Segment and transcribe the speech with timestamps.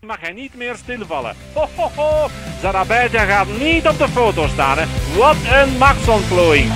[0.00, 1.34] mag hij niet meer stilvallen.
[1.52, 2.28] Ho, ho, ho.
[2.62, 4.78] Zarabijtja gaat niet op de foto staan.
[4.78, 4.84] Hè.
[5.18, 6.70] Wat een machtsontplooiing.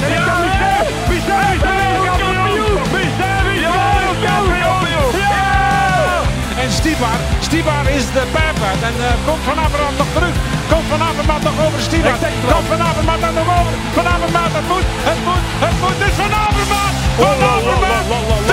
[6.59, 8.73] En Stibar, Stibar is de pijper.
[8.89, 10.35] En uh, komt Van Avermaat nog terug.
[10.71, 12.13] Komt Van Avermaat nog over Stibar.
[12.53, 13.73] Komt Van Avermaat er nog over.
[13.93, 15.97] Van Avermaat, het moet, het moet, het moet.
[15.99, 16.95] Het is Van Avermaat.
[17.17, 18.50] Van Avermaat.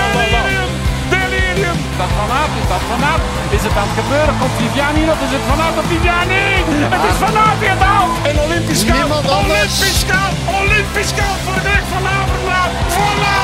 [2.02, 3.24] Dat Van Aert, is dat Van Aert?
[3.56, 4.34] Is het aan het gebeuren?
[4.40, 5.18] Komt Viviani nog?
[5.26, 6.46] Is het Van Aert of Viviani?
[6.94, 8.08] Het is Van Aert weer down.
[8.28, 9.10] En Olympisch goud.
[9.40, 9.72] Anders.
[9.80, 10.34] Olympisch goud.
[10.60, 12.70] Olympisch goud voor de weg van Avermaat.
[12.96, 13.36] Voilà.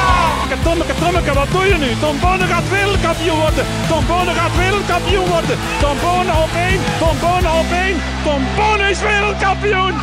[0.66, 1.90] Tommeke, Tommeke, wat doe je nu?
[2.00, 3.64] Tom Bonne gaat wereldkampioen worden.
[3.88, 5.56] Tom Bonne gaat wereldkampioen worden.
[5.80, 6.80] Tom Bonne op één.
[6.98, 7.96] Tom Bonne op één.
[8.24, 9.94] Tom Bonne is wereldkampioen.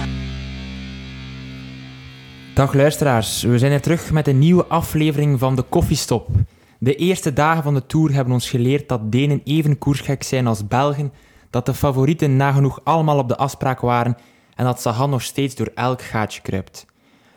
[2.54, 6.28] Dag luisteraars, we zijn er terug met een nieuwe aflevering van de Koffiestop.
[6.84, 10.68] De eerste dagen van de Tour hebben ons geleerd dat Denen even koersgek zijn als
[10.68, 11.14] Belgen,
[11.50, 14.18] dat de favorieten nagenoeg allemaal op de afspraak waren
[14.56, 16.86] en dat Sagan nog steeds door elk gaatje kruipt.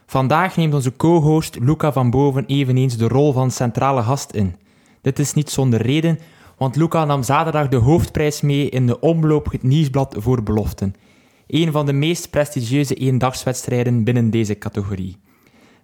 [0.07, 4.57] Vandaag neemt onze co-host Luca van Boven eveneens de rol van centrale gast in.
[5.01, 6.19] Dit is niet zonder reden,
[6.59, 10.95] want Luca nam zaterdag de hoofdprijs mee in de omloop het nieuwsblad voor beloften.
[11.47, 15.17] Een van de meest prestigieuze eendagswedstrijden binnen deze categorie.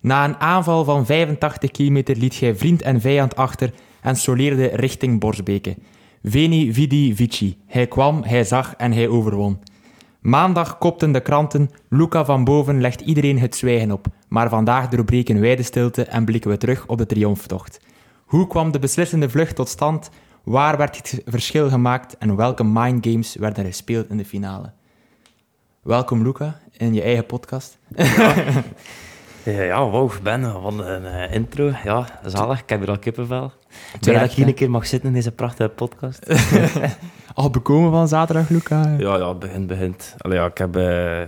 [0.00, 5.20] Na een aanval van 85 kilometer liet hij vriend en vijand achter en soleerde richting
[5.20, 5.76] Borsbeke.
[6.22, 7.58] Veni, vidi, vici.
[7.66, 9.58] Hij kwam, hij zag en hij overwon.
[10.20, 15.40] Maandag kopten de kranten, Luca van Boven legt iedereen het zwijgen op, maar vandaag doorbreken
[15.40, 17.80] wij de stilte en blikken we terug op de triomftocht.
[18.24, 20.10] Hoe kwam de beslissende vlucht tot stand?
[20.42, 24.72] Waar werd het verschil gemaakt en welke mindgames werden gespeeld in de finale?
[25.82, 27.78] Welkom Luca, in je eigen podcast.
[27.96, 28.34] Ja,
[29.44, 31.72] ja wow, Ben, wat een uh, intro.
[31.84, 32.60] Ja, zalig.
[32.60, 33.52] Ik heb hier al kippenvel.
[34.00, 36.26] Terwijl dat ik hier een keer mag zitten in deze prachtige podcast.
[37.34, 38.94] al bekomen van zaterdag, Luca?
[38.98, 40.14] Ja, ja, het begint, begint.
[40.18, 40.76] Allee, ja, ik heb...
[40.76, 41.20] Uh,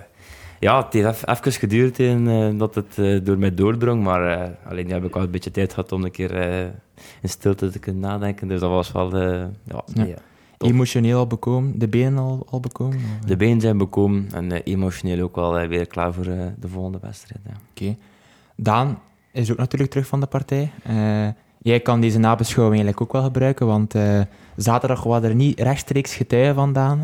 [0.58, 4.92] ja, het heeft even geduurd in, uh, dat het door mij doordrong, maar alleen nu
[4.92, 6.30] heb ik al een beetje tijd gehad om een keer
[7.20, 8.48] in stilte te kunnen nadenken.
[8.48, 9.18] Dus dat was wel...
[9.18, 10.04] ja, ja.
[10.04, 10.16] ja
[10.62, 11.78] emotioneel al bekomen?
[11.78, 12.96] De benen al, al bekomen?
[12.96, 13.26] Of?
[13.26, 16.68] De benen zijn bekomen en uh, emotioneel ook wel uh, weer klaar voor uh, de
[16.68, 17.40] volgende wedstrijd.
[17.44, 17.52] Ja.
[17.70, 17.82] Oké.
[17.82, 17.98] Okay.
[18.56, 18.98] Daan
[19.32, 20.70] is ook natuurlijk terug van de partij.
[21.58, 23.94] jij kan deze nabeschouwing eigenlijk ook wel gebruiken, want
[24.56, 27.00] zaterdag waren er niet rechtstreeks getuigen van Daan.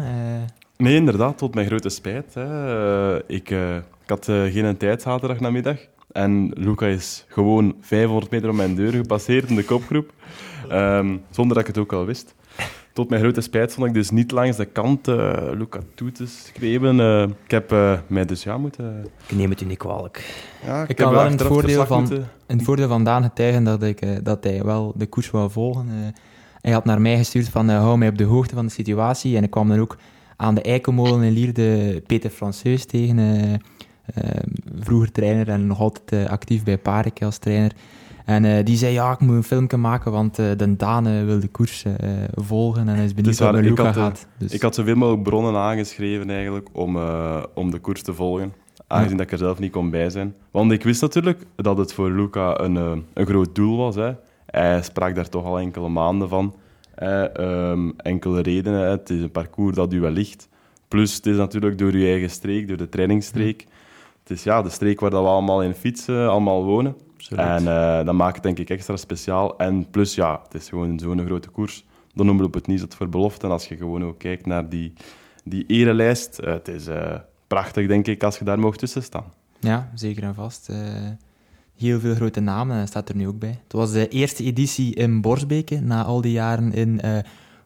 [0.76, 2.34] Nee, inderdaad, tot mijn grote spijt.
[2.34, 3.16] Hè.
[3.16, 5.78] Ik, ik, had geen tijd zaterdag namiddag.
[6.12, 10.12] En Luca is gewoon 500 meter om mijn deur gepasseerd in de kopgroep,
[10.72, 12.34] um, zonder dat ik het ook al wist.
[12.98, 16.26] Tot mijn grote spijt stond ik dus niet langs de kant uh, Luca toe te
[16.26, 16.98] schreeuwen.
[16.98, 19.06] Uh, ik heb uh, mij dus ja moeten...
[19.28, 20.44] Ik neem het u niet kwalijk.
[20.64, 22.28] Ja, ik, ik kan wel in het voordeel, van, moeten...
[22.47, 25.87] in het voordeel van Daan getuigen dat, ik, dat hij wel de koers wou volgen.
[26.60, 29.37] hij had naar mij gestuurd van hou mij op de hoogte van de situatie.
[29.37, 29.97] En ik kwam dan ook
[30.37, 33.60] aan de Eikenmolen in Lierde Peter Franseus tegen.
[34.78, 37.72] vroeger trainer en nog altijd actief bij Parike als trainer.
[38.28, 41.40] En uh, die zei, ja, ik moet een filmpje maken, want uh, de Dane wil
[41.40, 41.94] de koers uh,
[42.34, 44.26] volgen en hij is benieuwd wat met Luca gaat.
[44.38, 44.52] Dus.
[44.52, 46.98] Ik had zoveel mogelijk bronnen aangeschreven eigenlijk om,
[47.54, 48.52] om de koers te volgen.
[48.86, 49.16] Aangezien ja.
[49.16, 50.34] dat ik er zelf niet kon bij zijn.
[50.50, 53.94] Want ik wist natuurlijk dat het voor Luca een, een groot doel was.
[53.94, 54.12] Hè.
[54.46, 56.54] Hij sprak daar toch al enkele maanden van.
[57.40, 58.90] Um, enkele redenen.
[58.90, 60.48] Het is een parcours dat u wel ligt.
[60.88, 63.66] Plus, het is natuurlijk door uw eigen streek, door de trainingsstreek.
[64.22, 66.94] Het is ja, de streek waar dat we allemaal in fietsen, allemaal wonen.
[67.36, 69.58] En uh, dat maakt het denk ik extra speciaal.
[69.58, 71.84] En plus, ja, het is gewoon zo'n grote koers.
[72.14, 73.46] Dan noemen we op het niet dat voor belofte.
[73.46, 74.92] En als je gewoon ook kijkt naar die,
[75.44, 77.14] die erelijst, uh, het is uh,
[77.46, 79.32] prachtig, denk ik, als je daar mocht tussen staan.
[79.60, 80.70] Ja, zeker en vast.
[81.76, 83.58] heel veel grote namen staat er nu ook bij.
[83.62, 87.00] Het was de eerste editie in Borsbeke, na al die jaren in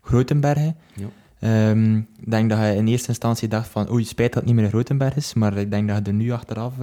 [0.02, 0.76] Grotenbergen.
[0.94, 1.06] Ja.
[1.70, 4.54] Um, ik denk dat je in eerste instantie dacht van oei, spijt dat het niet
[4.54, 6.74] meer in Grotenberg is, maar ik denk dat je er nu achteraf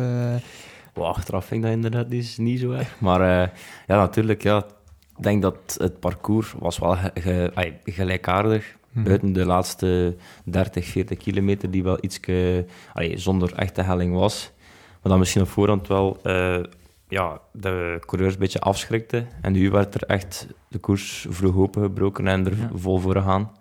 [0.94, 2.96] achteraf vind ik dat inderdaad is niet zo erg.
[3.00, 3.48] Maar uh,
[3.88, 4.58] ja, natuurlijk, ja,
[5.18, 8.78] ik denk dat het parcours was wel ge, ay, gelijkaardig.
[8.92, 9.04] Mm.
[9.04, 12.20] Buiten de laatste 30, 40 kilometer, die wel iets
[13.14, 14.52] zonder echte helling was.
[15.02, 16.60] Maar dan misschien op voorhand wel uh,
[17.08, 19.26] ja, de coureurs een beetje afschrikte.
[19.42, 22.70] En nu werd er echt de koers vroeg opengebroken en er ja.
[22.74, 23.52] vol voor gegaan.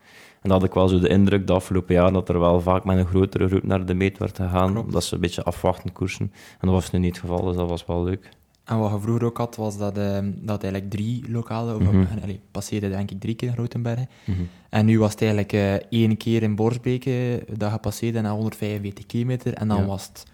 [0.43, 2.85] En dat had ik wel zo de indruk de afgelopen jaar dat er wel vaak
[2.85, 4.73] met een grotere groep naar de meet werd gegaan.
[4.73, 4.93] Klopt.
[4.93, 6.33] Dat ze een beetje afwachten koersen.
[6.33, 8.29] En dat was nu niet het geval, dus dat was wel leuk.
[8.69, 11.89] En wat je vroeger ook had, was dat, uh, dat eigenlijk drie lokale, of mm
[11.89, 12.39] -hmm.
[12.51, 13.99] passeerde denk ik drie keer in Rotenberg.
[13.99, 14.49] Mm -hmm.
[14.69, 19.07] En nu was het eigenlijk uh, één keer in Borsbeke dat je passeerde na 145
[19.07, 19.55] kilometer.
[19.55, 19.87] En dan ja.
[19.87, 20.25] was, het,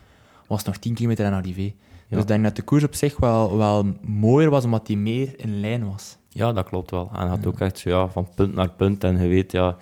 [0.46, 1.62] was het nog 10 kilometer aan arrivé.
[1.62, 1.72] Ja.
[2.08, 5.34] Dus ik denk dat de koers op zich wel, wel mooier was, omdat die meer
[5.36, 6.16] in lijn was.
[6.34, 7.10] Ja, dat klopt wel.
[7.14, 9.04] En had ook echt zo, ja, van punt naar punt.
[9.04, 9.76] En je weet, ja,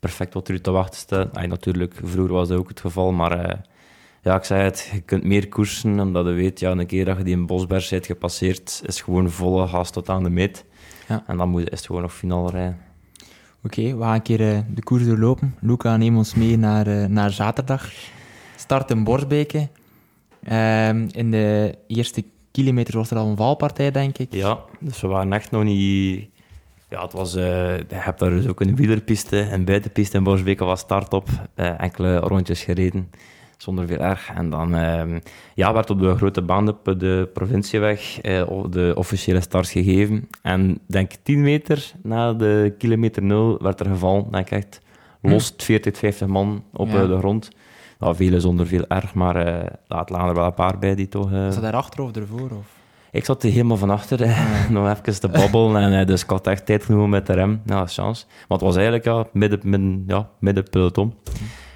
[0.00, 1.36] perfect wat er te wachten staat.
[1.36, 3.58] Ay, natuurlijk, vroeger was dat ook het geval, maar eh,
[4.22, 7.16] ja, ik zei het, je kunt meer koersen, omdat je weet, ja, een keer dat
[7.16, 10.64] je die in Bosberg zit gepasseerd, is gewoon volle gas tot aan de meet.
[11.08, 11.24] Ja.
[11.26, 12.78] En dan moet, is het gewoon nog finale rijden.
[13.64, 15.54] Oké, we gaan een keer eh, de koers doorlopen.
[15.60, 17.92] Luca, neem ons mee naar, eh, naar zaterdag.
[18.56, 19.68] Start in Borsbeke.
[20.42, 24.34] Ehm, in de eerste kilometer was er al een valpartij, denk ik.
[24.34, 26.28] Ja, dus we waren echt nog niet...
[26.88, 27.34] Ja, het was...
[27.34, 31.28] eh, je hebt daar dus ook een wielerpiste, een buitenpiste in Borsbeke was start op.
[31.54, 33.10] eh, enkele rondjes gereden,
[33.56, 34.30] zonder veel erg.
[34.34, 35.18] En dan ehm,
[35.54, 40.28] ja, werd op de grote baan op de provincieweg eh, de officiële start gegeven.
[40.42, 44.26] En denk 10 meter na de kilometer 0 werd er gevallen.
[44.30, 44.80] Denk ik echt
[45.22, 47.06] los 40, 50 man op Ja.
[47.06, 47.50] de grond.
[48.02, 51.08] Nou, vele zonder veel erg, maar eh laat lagen er wel een paar bij die
[51.08, 51.30] toch...
[51.30, 52.50] Was dat daarachter of ervoor?
[52.50, 52.80] Of?
[53.12, 54.36] ik zat er helemaal van achter,
[54.70, 55.82] nog even te babbelen.
[55.82, 57.62] En, eh, dus ik had echt tijd genomen met de rem.
[57.66, 58.24] Ja, chance.
[58.48, 61.14] Want het was eigenlijk ja, midden, midden, ja, midden peloton.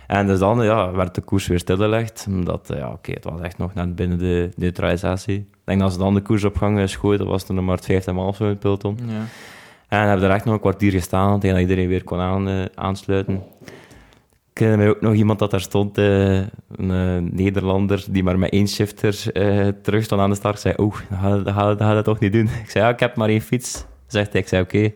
[0.06, 2.26] En dus dan ja, werd de koers weer stilgelegd.
[2.28, 5.36] Omdat, ja, oké, het was echt nog net binnen de neutralisatie.
[5.36, 8.14] Ik denk dat ze dan de koers op gang schoten, was er nog maar 50
[8.14, 8.98] man of zo in het peloton.
[9.06, 9.24] Ja.
[9.88, 13.42] En hebben er echt nog een kwartier gestaan, tegen dat iedereen weer kon aan, aansluiten.
[14.56, 16.48] Ik herinner mij ook nog iemand dat daar stond, eh, een
[16.90, 20.60] eh, Nederlander, die maar met één shifter eh, terug stond aan de start.
[20.60, 20.96] zei, oeh,
[21.44, 22.48] dat ga, dat, dat toch niet doen?
[22.64, 23.84] Ik zei, ja, ik heb maar één fiets.
[24.06, 24.92] Zegt hij, ik zei, oké.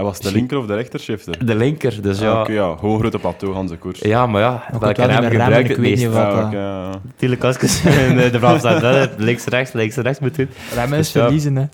[0.00, 1.46] En was het de linker of de rechter shifter?
[1.46, 2.40] De linker, dus Ja, ja.
[2.40, 2.76] oké, ja.
[2.78, 4.00] Gewoon grote plateau, Hanse koers.
[4.00, 6.12] Ja, maar ja, Maar wel rem niet meer gebruikt het ik weet niet meest?
[6.16, 6.90] wat- Ja, dat- ja.
[8.30, 10.48] De vraag staat, hè, links, rechts, links, rechts moet doen.
[10.74, 11.20] Remmen is Dus ja.
[11.22, 11.64] verliezen, hè.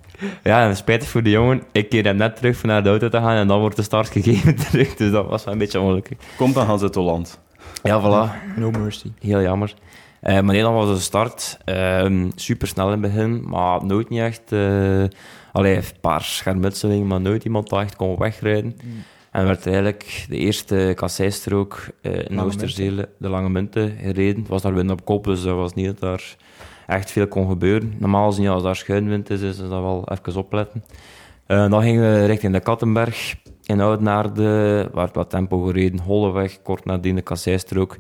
[0.43, 1.63] Ja, en spijtig voor de jongen.
[1.73, 3.83] Ik keer hem net terug van naar de auto te gaan en dan wordt de
[3.83, 4.95] start gegeven terug.
[4.97, 6.19] Dus dat was wel een beetje ongelukkig.
[6.37, 7.39] Komt dan Hanse Tolland.
[7.83, 8.57] Ja, voilà.
[8.59, 9.11] No mercy.
[9.21, 9.75] Heel jammer.
[10.21, 11.59] Eh, maar nee, dan was de start
[12.35, 14.53] super snel in het begin, maar nooit niet echt.
[15.53, 18.77] allee, een paar schermutselingen, maar nooit iemand dat echt kon wegrijden.
[19.31, 24.41] En werd er eigenlijk de eerste kasseistrook eh in Oosterzele, de Lange Munten, gereden.
[24.41, 26.37] Het was daar wind op kop, dus dat was niet dat daar
[26.87, 27.95] echt veel kon gebeuren.
[27.99, 30.85] Normaal gezien, als daar schuinwind is, is dat wel even opletten.
[31.47, 33.37] Dan gingen we richting de Kattenberg
[33.67, 37.99] in Oudenaarde, werd wat tempo gereden, Holleweg, kort nadien de kasseistrook.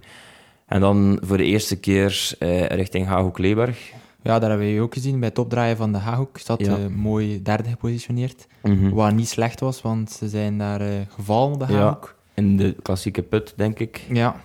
[0.67, 3.93] En dan voor de eerste keer eh, richting Haaghoek-Leeberg.
[4.23, 6.39] Ja, daar hebben we je ook gezien bij het opdraaien van de Haaghoek.
[6.39, 6.77] Zat Ja.
[6.77, 8.47] eh, mooi derde gepositioneerd.
[8.63, 8.89] Mhm.
[8.91, 11.79] Wat niet slecht was, want ze zijn daar eh, gevallen, de Ja.
[11.79, 12.15] Haaghoek.
[12.35, 14.07] In de klassieke put, denk ik.
[14.13, 14.37] Ja.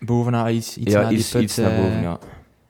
[0.00, 1.42] Bovenaan iets, iets ja, na die iets, put.
[1.42, 2.18] iets naar eh, boven, ja.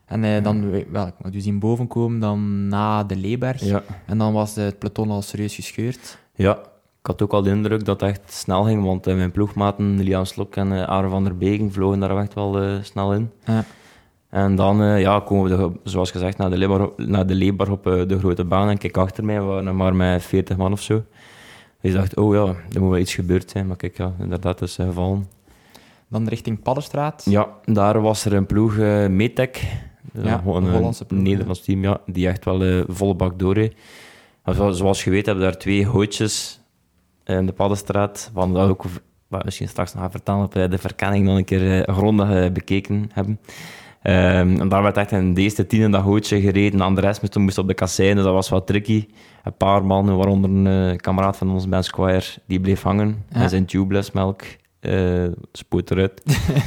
[0.07, 3.61] En eh, dan, we- wel, ik moet u zien boven komen, dan na de Leeberg.
[3.65, 3.83] ja.
[4.07, 6.19] En dan was het peloton al serieus gescheurd.
[6.35, 6.59] Ja,
[7.03, 10.01] ik had ook al de indruk dat het echt snel ging, want eh, mijn ploegmaten
[10.01, 13.31] Lian Slok en eh Aaron van der Begen vlogen daar echt wel eh, snel in.
[13.45, 13.65] Ja.
[14.29, 17.87] En dan eh, ja, komen we, de, zoals gezegd, naar de Leebar, naar de, op
[17.87, 18.69] eh, de grote baan.
[18.69, 21.03] En kijk achter mij, we waren maar met 40 man of zo.
[21.81, 23.67] Dus ik dacht, oh ja, er moet wel iets gebeurd zijn.
[23.67, 25.27] Maar kijk, ja, inderdaad, is eh, gevallen.
[26.09, 27.23] Dan richting Paddenstraat.
[27.29, 29.57] Ja, daar was er een ploeg, eh Metec.
[30.15, 33.39] Eh, Ja, gewoon een Hollandse ploeg, Nederlands team, ja, die echt wel eh, volle bak
[33.39, 33.75] doorreed.
[34.45, 36.61] En zo- Zoals je weet hebben we daar twee hootjes
[37.25, 38.31] in de Paddenstraat.
[38.33, 38.85] We hadden dat ook
[39.29, 42.31] wat misschien straks nog gaan vertellen, op eh, de verkenning nog een keer eh, grondig
[42.31, 43.39] eh, bekeken hebben.
[44.03, 46.81] Ehm, en daar werd echt in de eerste tien in dat hootje gereden.
[46.81, 49.07] En de rest moest, moest op de kassei, dus dat was wat tricky.
[49.45, 53.25] Een paar mannen, waaronder een eh, kameraad van ons, Ben Squire, die bleef hangen.
[53.29, 53.41] Ja.
[53.41, 54.43] En zijn tubeless melk
[54.81, 56.23] eh spoot eruit.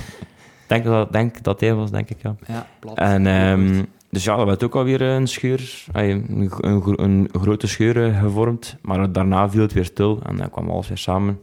[0.68, 2.36] denk dat, denk dat hij was, denk ik, ja.
[2.48, 2.98] Ja, plat.
[2.98, 3.84] En, ehm,
[4.16, 8.76] dus ja, dat werd ook alweer een scheur, een, een, een grote scheur eh, gevormd.
[8.82, 11.40] Maar daarna viel het weer stil en dan kwam alles weer samen.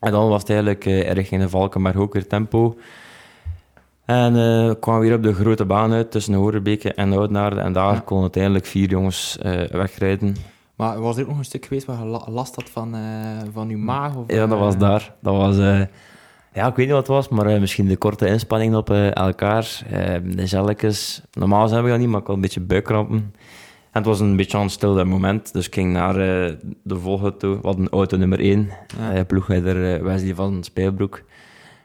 [0.00, 2.76] En dan was het eigenlijk eh, richting de Valkenberg ook weer tempo.
[4.04, 7.60] En eh kwam weer op de grote baan uit tussen Horebeke en Oudenaarde.
[7.60, 7.98] En daar Ja.
[8.00, 9.38] konden uiteindelijk vier jongens
[9.70, 10.36] wegrijden.
[10.76, 12.96] Maar was er ook nog een stuk geweest waar je la- last had van,
[13.52, 14.16] van je maag?
[14.16, 15.14] Of, Ja, dat was daar.
[15.20, 15.56] Dat was...
[16.52, 19.14] ja, ik weet niet wat het was, maar eh, misschien de korte inspanning op eh,
[19.16, 19.82] elkaar.
[19.90, 21.22] eh, de gelletjes.
[21.32, 23.16] Normaal heb ik dat niet, maar ik had een beetje buikkrampen.
[23.16, 27.36] En het was een beetje aan stil moment, dus ik ging naar eh, de volgende
[27.36, 27.54] toe.
[27.60, 28.70] We hadden auto nummer 1,
[29.14, 29.24] Ja.
[29.24, 31.22] ploegleider Wesley van Spijlbroek.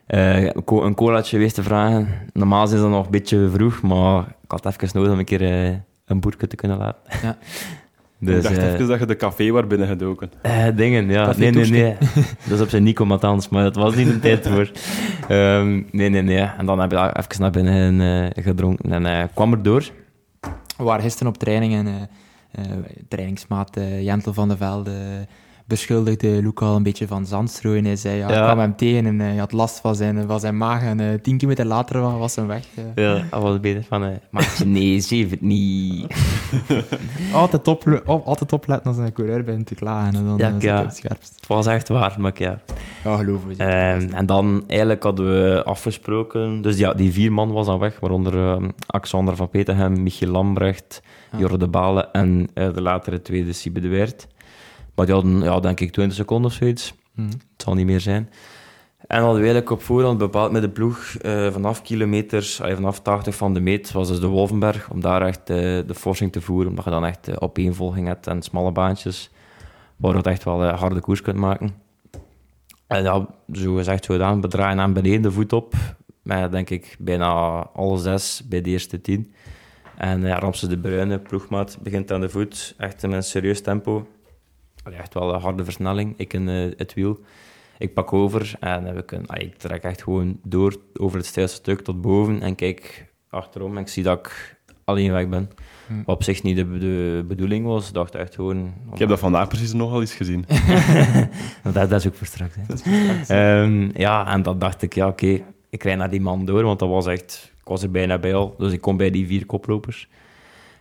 [0.07, 2.07] Een co- een colaatje wees te vragen.
[2.33, 5.41] Normaal is dat nog een beetje vroeg, maar ik had even nodig om een keer
[6.05, 7.01] een boertje te kunnen laten.
[7.21, 7.37] Ja.
[8.19, 10.31] dus, ik dacht eh, even dat je de café waar binnengedoken.
[10.41, 11.25] eh, dingen, ja.
[11.25, 11.95] Café Nee, nee, nee.
[12.47, 14.71] Dat is op zijn Nico Matans, maar dat was niet een tijd voor.
[15.27, 16.39] Ehm, nee, nee, nee.
[16.57, 18.01] En dan heb je daar even naar binnen
[18.33, 19.83] eh, gedronken en eh, kwam er door.
[20.77, 21.93] We waren gisteren op training en eh,
[22.51, 22.71] eh,
[23.07, 24.91] trainingsmaat eh, Jentel van de Velde,
[25.67, 27.85] beschuldigde Luca al een beetje van zandstrooien.
[27.85, 28.35] Hij zei, ja, Ja.
[28.37, 30.83] ik kwam hem tegen en hij had last van zijn, van zijn maag.
[30.83, 32.65] En eh, tien kilometer later wa- was hij weg.
[32.75, 32.83] eh.
[33.03, 34.03] Ja, dat was beter van...
[34.03, 36.05] eh Maatje, nee, zeef het niet.
[37.33, 40.15] Altijd, op, op, altijd opletten als een coureur bent te klagen.
[40.15, 41.35] En dan Ja, eh, het scherpst.
[41.35, 42.59] Het was echt waar, maar ja.
[43.03, 43.55] Ja, geloof me.
[43.57, 46.61] Ehm, en dan eigenlijk hadden we afgesproken...
[46.61, 51.01] Dus ja, die vier man was dan weg, waaronder ehm, Alexander van Peterhem, Michiel Lambrecht,
[51.31, 51.37] Ja.
[51.37, 54.27] Jorre de Balen en eh, de latere tweede Siebe de Weert.
[54.97, 56.93] Maar die hadden, ja, denk ik, 20 seconden of zoiets.
[57.15, 57.25] Hm.
[57.25, 58.29] Het zal niet meer zijn.
[59.07, 63.35] En hadden we eigenlijk op voorhand bepaald met de ploeg eh, vanaf kilometers, vanaf 80
[63.35, 66.69] van de meet, was dus de Wolvenberg, om daar echt eh, de forcing te voeren,
[66.69, 69.29] omdat je dan echt eh, opeenvolging hebt en smalle baantjes,
[69.95, 71.75] waar je echt wel harde koers kunt maken.
[72.87, 75.73] En ja, zo gezegd, zo gedaan, we draaien aan beneden de voet op,
[76.23, 79.33] met denk ik bijna alle zes bij de eerste tien.
[79.97, 84.07] En ja, Ramses de Bruyne, ploegmaat, begint aan de voet, echt in een serieus tempo.
[84.87, 86.13] Allee, echt wel een harde versnelling.
[86.17, 87.19] Ik in eh, het wiel.
[87.77, 91.55] Ik pak over en we kunnen, ah, ik trek echt gewoon door over het steilste
[91.55, 95.49] stuk tot boven en kijk achterom en ik zie dat ik alleen weg ben.
[95.87, 95.93] Hm.
[96.05, 97.87] Wat op zich niet de, de bedoeling was.
[97.87, 98.73] Ik dacht echt gewoon...
[98.91, 100.45] Ik heb dat vandaag precies nogal eens gezien.
[101.63, 102.55] dat, dat is ook voor straks.
[102.55, 102.73] Hè.
[103.27, 106.79] Ehm, ja, en dan dacht ik, ja oké, ik rijd naar die man door, want
[106.79, 107.51] dat was echt...
[107.59, 110.07] Ik was er bijna bij al, dus ik kom bij die vier koplopers.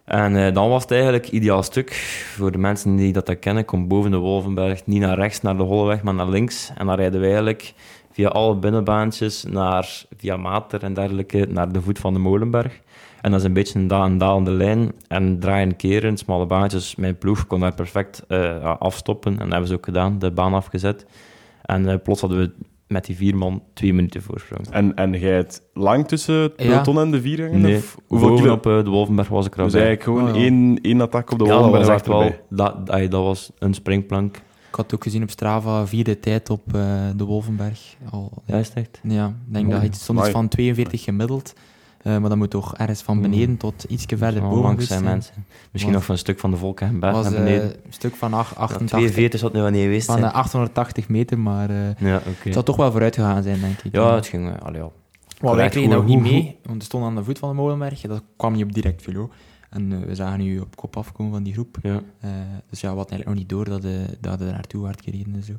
[0.06, 1.92] En eh, dan was het eigenlijk ideaal stuk.
[2.36, 5.62] Voor de mensen die dat kennen, kom boven de Wolvenberg, niet naar rechts, naar de
[5.62, 6.70] Holleweg, maar naar links.
[6.76, 7.75] En dan rijden we eigenlijk
[8.12, 12.80] via alle binnenbaantjes, naar, via Mater en dergelijke, naar de voet van de Molenberg.
[13.20, 14.92] En dat is een beetje een, da een dalende lijn.
[15.08, 16.96] En draaien, keren, smalle baantjes.
[16.96, 19.32] Mijn ploeg kon daar perfect eh, afstoppen.
[19.32, 21.06] En dat hebben ze ook gedaan, de baan afgezet.
[21.62, 22.52] En eh, plots hadden we
[22.88, 24.68] met die vier man twee minuten voorsprong.
[24.70, 26.64] En, en jij het lang tussen het Ja.
[26.66, 27.60] peloton en de viergangen?
[27.60, 28.54] Nee, Of hoeveel boven kilo?
[28.56, 29.84] op eh, de Wolvenberg was ik er al Dus bij.
[29.84, 30.44] eigenlijk gewoon Oh, ja.
[30.44, 32.22] één, één attack op de Ja, dat Wolvenberg was echt wel...
[32.22, 32.40] erbij.
[32.50, 34.36] Dat, dat, dat was een springplank.
[34.68, 36.82] Ik had ook gezien op Strava vierde tijd op eh,
[37.16, 37.96] de Wolvenberg.
[38.10, 39.00] Al, Ja, is het echt?
[39.02, 40.32] Ja, ik denk dat het soms Amai.
[40.32, 41.52] van 42 gemiddeld.
[42.06, 45.34] Eh, maar dat moet toch ergens van beneden tot ietsje verder boven langs zijn mensen.
[45.72, 47.64] Misschien nog een stuk van de Volkenberg was naar eh, beneden.
[47.70, 50.30] een stuk van ach- Ja, 88, 42 had nu wel niet geweest van zijn.
[50.30, 52.28] eh, 880 meter, maar eh, Ja, oké.
[52.42, 53.94] het zou toch wel vooruit gegaan zijn, denk ik.
[53.94, 54.60] Ja, het ging...
[54.60, 54.88] allee, ja.
[55.40, 57.54] Maar wij kregen dat goed- niet mee, want we stonden aan de voet van de
[57.54, 58.00] molenberg.
[58.00, 59.30] Dat kwam niet op direct velo.
[59.70, 61.78] En eh, we zagen nu op kop afkomen van die groep.
[61.82, 62.00] Ja.
[62.20, 62.30] Eh,
[62.70, 65.34] dus ja, we hadden eigenlijk nog niet door dat de, dat er naartoe werd gereden
[65.34, 65.52] en zo.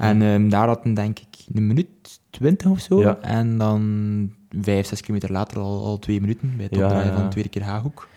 [0.00, 3.00] En ehm, daar hadden denk ik een minuut twintig of zo.
[3.00, 3.18] Ja.
[3.20, 7.22] En dan vijf, zes kilometer later al, al twee minuten bij het Ja, opdraaien van
[7.22, 8.08] de tweede keer Haaghoek.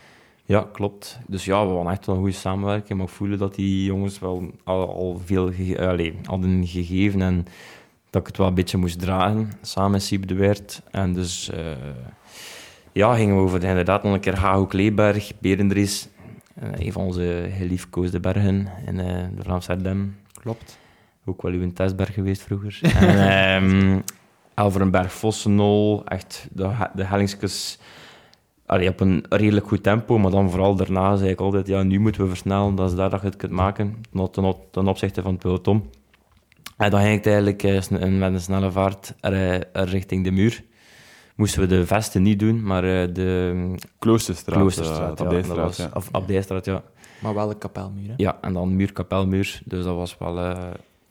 [0.45, 1.19] Ja, klopt.
[1.27, 4.19] Dus ja, we hadden echt wel een goede samenwerking, maar ik voelde dat die jongens
[4.19, 7.45] wel al, al veel gege- allee, hadden gegeven en
[8.09, 10.81] dat ik het wel een beetje moest dragen, samen met de Weert.
[10.91, 11.59] En dus eh,
[12.91, 16.07] ja, gingen we over inderdaad nog een keer Haaghoek, Leeberg, Berendries,
[16.55, 20.15] eh, een van onze geliefkoosde bergen in eh, de Vlaamse Ardem.
[20.41, 20.77] Klopt.
[21.25, 22.79] Ook wel uw testberg geweest vroeger.
[22.99, 23.99] en ehm
[24.53, 27.79] Elverenberg, Vossenol, echt de, de hellingsjes
[28.65, 31.99] allee, op een redelijk goed tempo, maar dan vooral daarna zei ik altijd, ja, nu
[31.99, 34.87] moeten we versnellen, dat is daar dat je het kunt maken, ten, ten, op- ten
[34.87, 35.89] opzichte van het peloton.
[36.77, 40.31] En dan ging ik eigenlijk eh, met een snelle vaart er, eh, er richting de
[40.31, 40.63] muur.
[41.35, 44.57] Moesten we de vesten niet doen, maar eh, de Kloosterstraat.
[44.57, 45.89] Kloosterstraat, ja, Abdijstraat, dat was, ja.
[45.93, 46.83] of Abdijstraat, ja.
[47.19, 48.13] Maar wel de kapelmuur, hè?
[48.17, 50.55] Ja, en dan muur, kapelmuur, dus dat was wel...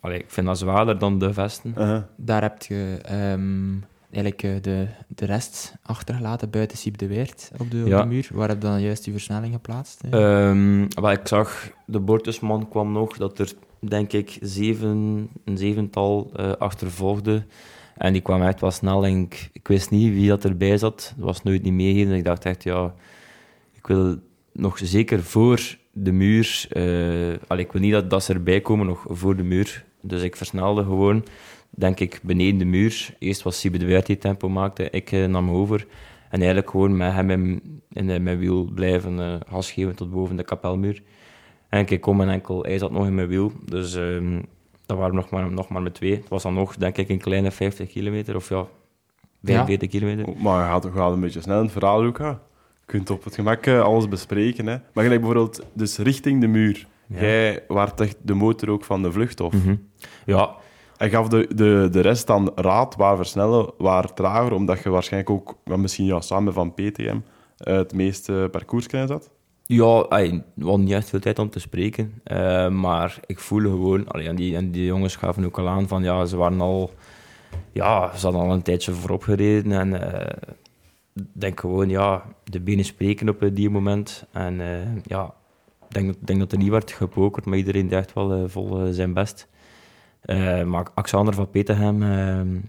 [0.02, 1.74] allee, ik vind dat zwaarder dan de vesten.
[1.78, 2.02] Uh-huh.
[2.16, 3.72] Daar heb je ehm,
[4.10, 8.02] eigenlijk eh, de, de rest achtergelaten buiten Siep de Weert op de, op Ja.
[8.02, 8.28] de muur.
[8.32, 10.02] Waar heb je dan juist die versnelling geplaatst?
[10.08, 10.08] hè?
[10.48, 16.30] Ehm, wat ik zag, de boortusman kwam nog, dat er denk ik zeven, een zevental
[16.36, 17.44] eh achtervolgde.
[17.96, 21.12] En die kwam echt wel snel en ik, ik wist niet wie dat erbij zat.
[21.16, 22.14] Dat was nooit niet meegegeven.
[22.14, 22.94] Ik dacht echt, ja,
[23.72, 24.16] ik wil
[24.52, 26.66] nog zeker voor de muur...
[26.70, 26.82] eh
[27.48, 29.84] allee, ik wil niet dat, dat ze erbij komen, nog voor de muur.
[30.02, 31.24] Dus ik versnelde gewoon,
[31.70, 33.14] denk ik, beneden de muur.
[33.18, 35.86] Eerst was de Weert die tempo maakte, ik eh, nam over.
[36.30, 40.36] En eigenlijk gewoon met hem in, in mijn wiel blijven eh gas geven tot boven
[40.36, 41.02] de kapelmuur.
[41.68, 43.52] En ik kom en enkel, hij zat nog in mijn wiel.
[43.64, 44.40] Dus ehm
[44.92, 46.16] dat waren we nog maar, nog maar met twee.
[46.16, 48.66] Het was dan nog, denk ik, een kleine 50 kilometer, of ja,
[49.42, 50.34] 45 kilometer.
[50.42, 52.40] Maar je gaat, je gaat een beetje snel in het verhaal, Luca.
[52.74, 54.66] Je kunt op het gemak eh, alles bespreken.
[54.66, 54.76] Hè.
[54.92, 56.86] Maar gelijk bijvoorbeeld, dus richting de muur.
[57.14, 57.20] Ja.
[57.20, 59.52] Jij waart echt de motor ook van de vluchthof.
[59.52, 59.76] Mhm.
[60.26, 60.50] Ja,
[60.96, 65.30] En gaf de, de, de rest dan raad waar versnellen, waar trager, omdat je waarschijnlijk
[65.30, 67.18] ook, misschien ja, samen van PTM,
[67.56, 69.30] eh, het meeste parcourskennis had?
[69.66, 72.20] Ja, ey, we hadden niet echt veel tijd om te spreken.
[72.24, 74.08] eh, maar ik voelde gewoon...
[74.08, 76.02] allee, en, die, en die jongens gaven ook al aan van...
[76.02, 76.90] Ja, ze waren al...
[77.72, 79.72] Ja, ze hadden al een tijdje voorop gereden.
[79.72, 80.38] En eh,
[81.14, 84.26] ik denk gewoon, ja, de benen spreken op die moment.
[84.32, 84.60] En
[85.04, 85.32] ja, ik
[85.94, 88.92] denk, denk dat er niet werd gepokerd, maar iedereen deed echt wel eh, vol eh,
[88.92, 89.48] zijn best.
[90.20, 92.02] Eh, maar Alexander van Peterhem,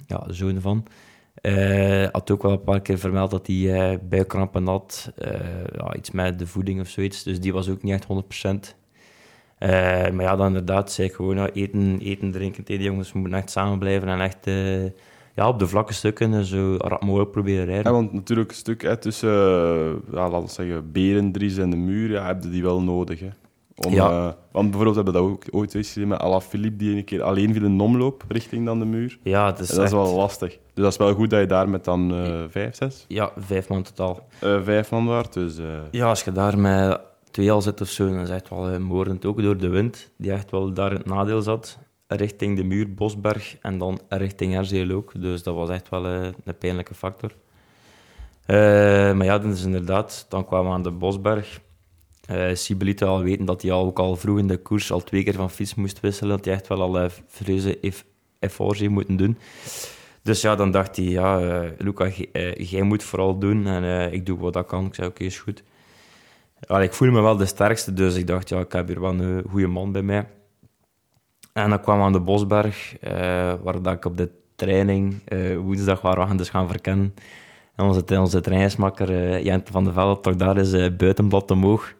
[0.07, 0.85] ja, zoon van,
[2.11, 5.11] had ook wel een paar keer vermeld dat hij buikkrampen had.
[5.75, 7.23] ja, iets met de voeding of zoiets.
[7.23, 8.75] Dus die was ook niet echt 100%.
[9.63, 9.69] Eh,
[10.09, 13.13] maar ja, dan inderdaad zei ik gewoon ja, eten, eten, drinken de jongens.
[13.13, 14.45] Moeten echt samen blijven en echt
[15.35, 17.83] ja, op de vlakke stukken zo rap mogelijk proberen rijden.
[17.91, 21.75] Ja, want natuurlijk een stuk hè, tussen, eh, ja, laten we zeggen, Berendries en de
[21.77, 23.19] muur, ja, heb je die wel nodig.
[23.19, 23.29] Hè.
[23.75, 24.09] Om, Ja.
[24.09, 27.21] eh, want bijvoorbeeld hebben we dat ook ooit eens gezien met Alaphilippe, die een keer
[27.21, 29.19] alleen viel in een omloop richting dan de muur.
[29.23, 30.49] Ja, het is, En dat is wel lastig.
[30.49, 33.69] Dus dat is wel goed dat je daar met dan eh, vijf, zes, Ja, vijf
[33.69, 34.27] man totaal.
[34.39, 35.33] eh, vijf man waard.
[35.33, 36.99] Dus eh, Ja, als je daar met
[37.31, 39.25] twee al zit of zo, dan is het echt wel moordend.
[39.25, 41.77] Ook door de wind, die echt wel daar in het nadeel zat.
[42.15, 45.11] Richting de muur, Bosberg en dan richting Herzeel ook.
[45.21, 47.31] Dus dat was echt wel eh, een pijnlijke factor.
[48.45, 48.55] Eh,
[49.13, 51.59] maar ja, dus inderdaad, dan kwamen we aan de Bosberg.
[52.27, 55.03] Eh Sibyl liet al weten dat hij al, ook al vroeg in de koers al
[55.03, 56.35] twee keer van fiets moest wisselen.
[56.35, 58.05] Dat hij echt wel al uh, serieuze eff-
[58.39, 59.37] efforts heeft moeten doen.
[60.21, 64.13] Dus ja, dan dacht hij, ja, eh, Luca, eh, jij moet vooral doen en eh,
[64.13, 64.85] ik doe wat ik kan.
[64.85, 65.63] Ik zei, oké, is goed.
[66.59, 69.13] Ja, ik voelde me wel de sterkste, dus ik dacht, ja, ik heb hier wel
[69.13, 70.27] een goede man bij mij.
[71.53, 73.11] En dan kwam we aan de Bosberg, eh,
[73.63, 77.13] waar dat ik op de training eh, woensdag waar we gaan dus gaan verkennen.
[77.75, 81.93] En onze, onze trainingsmakker eh, Jent van der Velde toch daar is eh, buitenblad omhoog.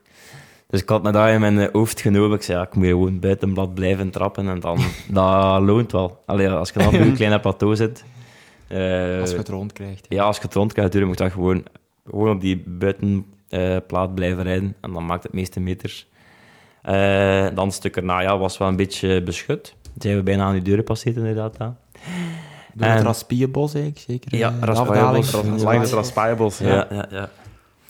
[0.68, 2.38] Dus ik had me daar in mijn hoofd genomen.
[2.38, 4.80] Ik zei, ja, ik moet gewoon buitenblad blijven trappen en dan,
[5.12, 6.24] dat loont wel.
[6.26, 8.04] Allee, als je dan op een kleine plateau zit.
[9.20, 10.06] Als je het rondkrijgt.
[10.10, 11.64] ja, als je het rond krijgt, moet je gewoon,
[12.06, 14.76] gewoon op die buitenplaat blijven rijden.
[14.82, 16.08] En dan maakt het meeste meters.
[16.84, 19.76] Eh, dan een stuk erna ja, was wel een beetje beschut.
[19.98, 21.56] Zijn we bijna aan die deuren passeerd, inderdaad.
[21.60, 21.76] Ja,
[22.74, 24.38] Door het Raspierbos eigenlijk, zeker.
[24.38, 26.58] Ja, eh, Raspierbos, langs Raspaaienbos.
[26.58, 26.68] Ja.
[26.68, 27.08] ja, ja.
[27.12, 27.30] ja.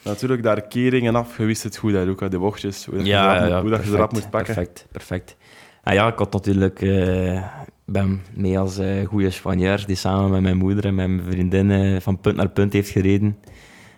[0.03, 1.37] Natuurlijk, daar keringen af.
[1.37, 2.85] Je wist het goed, hè, Luca, de bochtjes.
[2.85, 4.53] Hoe dat, Ja, je, ja, hoe dat je ze perfect, moest pakken.
[4.55, 5.35] Perfect, perfect.
[5.83, 6.81] En ja, ik had natuurlijk...
[6.81, 7.43] eh,
[7.85, 12.19] ben mee als eh goede Spanjaard die samen met mijn moeder en mijn vriendin van
[12.19, 13.37] punt naar punt heeft gereden.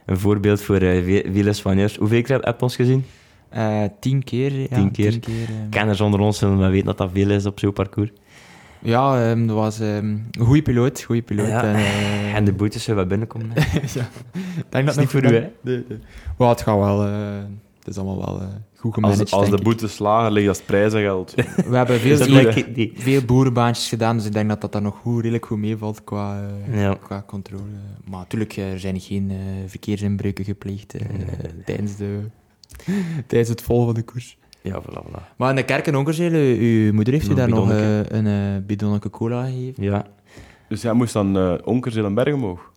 [0.06, 1.96] Een voorbeeld voor ve- vele Spanjaards.
[1.98, 3.06] Hoeveel keer heb je ons gezien?
[3.50, 4.60] Eh, tien keer.
[4.60, 5.14] Ja, Tien keer.
[5.14, 5.32] eh.
[5.70, 8.10] Kenners onder ons zullen wel weten dat dat veel is op zo'n parcours.
[8.82, 11.02] Ja, ehm, dat was ehm, een goede piloot.
[11.02, 11.48] Goede piloot.
[11.48, 11.64] Ja.
[11.64, 13.50] En, eh, En de boetes zullen wel binnenkomen.
[13.94, 14.08] ja.
[14.34, 15.50] Ik denk dat is niet voor u, hè?
[15.62, 16.00] Nee, nee.
[16.38, 17.06] Maar het gaat wel...
[17.06, 17.12] eh,
[17.80, 21.34] het is allemaal wel goed gemanaged, Als, als de boetes slagen, ligt als prijzengeld.
[21.70, 22.64] We hebben veel, dat?
[22.76, 26.04] Die- veel boerenbaantjes gedaan, dus ik denk dat dat dan nog goed, redelijk goed meevalt
[26.04, 26.94] qua, Ja.
[27.04, 27.62] qua controle.
[28.10, 31.06] Maar natuurlijk, er zijn geen eh, verkeersinbreuken gepleegd eh,
[31.66, 32.20] tijdens, de,
[33.28, 34.38] tijdens het vol van de koers.
[34.62, 35.36] Ja, voilà, voilà.
[35.38, 38.66] Maar in de kerk in Onkerzele, uw moeder heeft u daar nog eh, een eh
[38.66, 39.84] bidonnetje cola gegeven?
[39.84, 40.06] Ja.
[40.70, 42.74] Dus jij moest dan uh, Onkerzelenberg omhoog?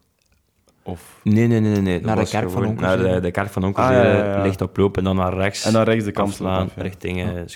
[0.82, 1.20] Of...
[1.24, 1.80] Nee, nee, nee.
[1.80, 1.94] nee.
[1.94, 2.76] Dat Naar de was kerk van gewoon.
[2.76, 4.42] Naar de, de kerk van Onkerzele, Ah, ja, ja, ja.
[4.42, 5.64] ligt oplopen en dan naar rechts.
[5.64, 6.82] En dan rechts de kant afslaan, af, ja.
[6.82, 7.46] richting eh.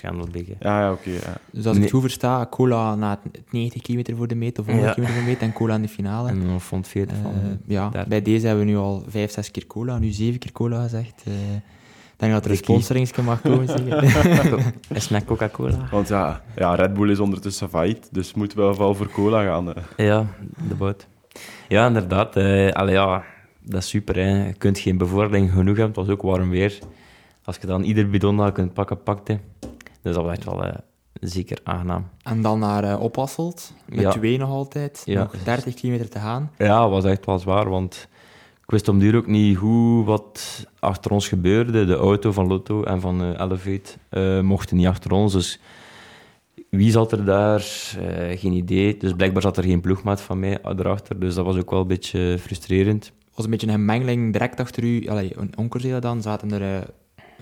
[0.59, 1.09] Ja, ja oké.
[1.09, 1.37] ja.
[1.51, 1.81] Dus als ik Nee.
[1.81, 4.93] het goed versta, cola na het 90 kilometer voor de meet of 100 Ja.
[4.93, 6.29] kilometer voor de meet en cola in de finale.
[6.29, 7.31] En dan vond 40 van.
[7.31, 8.05] Eh, ja, daar.
[8.07, 11.23] bij deze hebben we nu al vijf, zes keer cola, nu zeven keer cola gezegd.
[11.25, 11.33] Eh,
[12.23, 13.67] denk dat er een sponsoringsje mag komen.
[13.67, 14.73] Zeker.
[14.89, 15.87] Is met Coca-Cola?
[15.91, 19.67] Want ja, ja, Red Bull is ondertussen failliet, dus moeten we wel voor cola gaan.
[19.67, 20.03] hè.
[20.03, 20.25] Ja,
[20.67, 21.07] de boot.
[21.67, 22.35] Ja, inderdaad.
[22.35, 23.23] eh allee, ja,
[23.61, 24.15] dat is super.
[24.15, 24.45] Hè.
[24.47, 25.85] Je kunt geen bevordering genoeg hebben.
[25.85, 26.79] Het was ook warm weer.
[27.43, 29.39] Als je dan ieder bidon dat je kunt pakken, pakte.
[30.01, 30.73] Dus dat was echt wel eh,
[31.13, 32.07] zeker aangenaam.
[32.23, 34.11] en dan naar eh Ophasselt, met Ja.
[34.11, 35.01] twee nog altijd.
[35.05, 35.19] Ja.
[35.19, 36.51] Nog 30 kilometer te gaan.
[36.57, 38.07] Ja, was echt wel zwaar, want
[38.63, 41.85] ik wist om duur ook niet hoe wat achter ons gebeurde.
[41.85, 45.59] De auto van Lotto en van eh Elevate eh, mochten niet achter ons, dus
[46.69, 47.59] wie zat er daar?
[47.99, 48.97] Eh, geen idee.
[48.97, 51.87] Dus blijkbaar zat er geen ploegmaat van mij erachter, dus dat was ook wel een
[51.87, 53.05] beetje frustrerend.
[53.05, 55.07] Het was een beetje een gemengeling direct achter u.
[55.07, 56.89] Allee, Onkerzele dan zaten er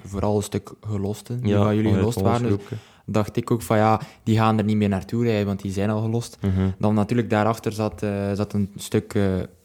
[0.04, 1.42] vooral een stuk gelosten.
[1.42, 2.48] Die van jullie gelost waren.
[2.48, 2.58] Dus
[3.06, 5.90] dacht ik ook van ja, die gaan er niet meer naartoe rijden, want die zijn
[5.90, 6.38] al gelost.
[6.42, 6.70] Mhm.
[6.78, 9.16] Dan natuurlijk daarachter zat, zat een stuk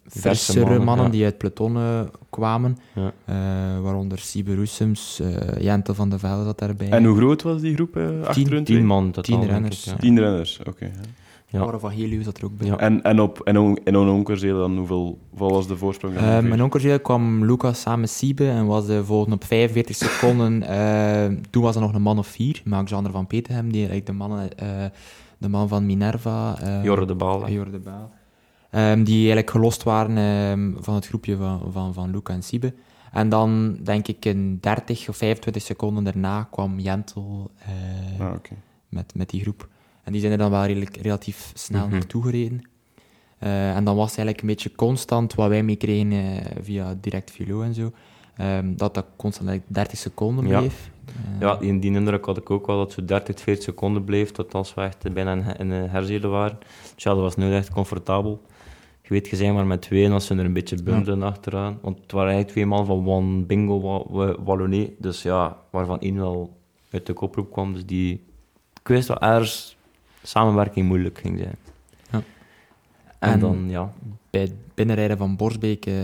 [0.09, 1.11] versere mannen, mannen, ja.
[1.11, 2.79] die uit peloton eh, kwamen.
[2.95, 3.13] Ja.
[3.25, 3.35] Eh,
[3.83, 6.91] waaronder Siebe Roesems, eh Jentel van de Velde zat daarbij.
[6.91, 8.65] En hoe groot was die groep eh achter hun?
[8.65, 9.99] Tien man totaal, Tien renners, ik, ja.
[9.99, 10.85] Tien renners, oké.
[10.85, 10.91] ja.
[11.49, 11.59] Ja.
[11.59, 12.67] Laura van Heliu zat er ook bij.
[12.67, 12.79] Ja.
[12.79, 16.17] En, en op en on, en on Onkerzele dan, hoeveel, hoeveel was de voorsprong?
[16.17, 16.45] Eh, ongeveer?
[16.49, 20.63] mijn onkel kwam Lucas samen met Siebe en was de volgende op 45 seconden.
[20.67, 24.07] Eh, toen was er nog een man of vier, maar Alexander van Peterhem, die eigenlijk
[24.07, 24.85] de, mannen, eh,
[25.39, 26.59] de man van Minerva.
[26.61, 27.45] eh, Jorre de Baal.
[27.45, 27.53] hè.
[27.53, 28.11] Jorre de Baal.
[28.71, 32.75] Ehm, die eigenlijk gelost waren ehm, van het groepje van, van, van Luca en Siebe.
[33.13, 38.33] En dan, denk ik, in 30 of 25 seconden daarna kwam Jentel eh, Ah,
[38.89, 39.69] met, met die groep.
[40.03, 41.93] En die zijn er dan wel redelijk, relatief snel Mhm.
[41.93, 42.61] naartoe gereden.
[43.39, 47.31] Eh, en dan was het eigenlijk een beetje constant wat wij meekregen eh, via direct
[47.31, 47.93] Vilo en zo.
[48.37, 50.59] Ehm, dat dat constant like, 30 seconden Ja.
[50.59, 50.91] bleef.
[51.07, 54.31] Eh, Ja, die, die indruk had ik ook wel, dat zo 30, 40 seconden bleef
[54.31, 56.59] tot als we echt bijna in, in een herzelen waren.
[56.95, 58.43] Dus ja, dat was nooit echt comfortabel.
[59.09, 61.79] Je weet, je zijn maar met twee en als ze er een beetje bundelen achteraan.
[61.83, 64.89] Want het waren eigenlijk twee man van One Bingo Wa- Wa- Wallonné.
[64.99, 66.57] Dus ja, waarvan één wel
[66.91, 67.73] uit de koproep kwam.
[67.73, 68.13] Dus die...
[68.81, 69.77] Ik wist wel ergens
[70.23, 71.57] samenwerking moeilijk ging zijn.
[72.11, 72.23] Ja.
[73.19, 73.93] En, En- dan, ja...
[74.31, 75.95] Bij het binnenrijden van Borsbeek eh,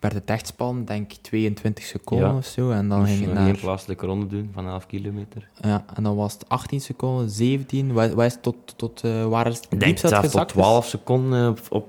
[0.00, 2.36] werd het echt spannend, denk ik 22 seconden Ja.
[2.36, 2.70] of zo.
[2.70, 3.46] En dan ging het naar...
[3.46, 5.48] één plaatselijke ronde doen van 11 kilometer.
[5.60, 7.92] Ja, en dan was het 18 seconden, 17.
[7.92, 10.56] Wat, wat is het tot, tot eh, waar is het diepst dat tot gezakt is?
[10.56, 11.88] 12 seconden op, op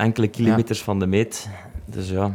[0.00, 1.48] enkele kilometers van de meet.
[1.84, 2.34] Dus ja...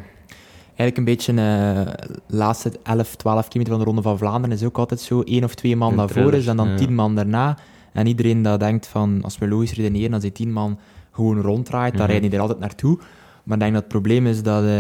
[0.78, 1.86] Eigenlijk een beetje de
[2.28, 5.22] laatste 11, 12 kilometer van de Ronde van Vlaanderen is ook altijd zo.
[5.22, 6.76] één of twee man daarvoor is en dan ja.
[6.76, 7.58] tien man daarna.
[7.94, 10.80] En iedereen dat denkt van, als we logisch redeneren, als die tien man
[11.12, 12.10] gewoon ronddraait, dan Mhm.
[12.12, 12.98] rijden die er altijd naartoe.
[13.44, 14.80] Maar ik denk dat het probleem is dat eh,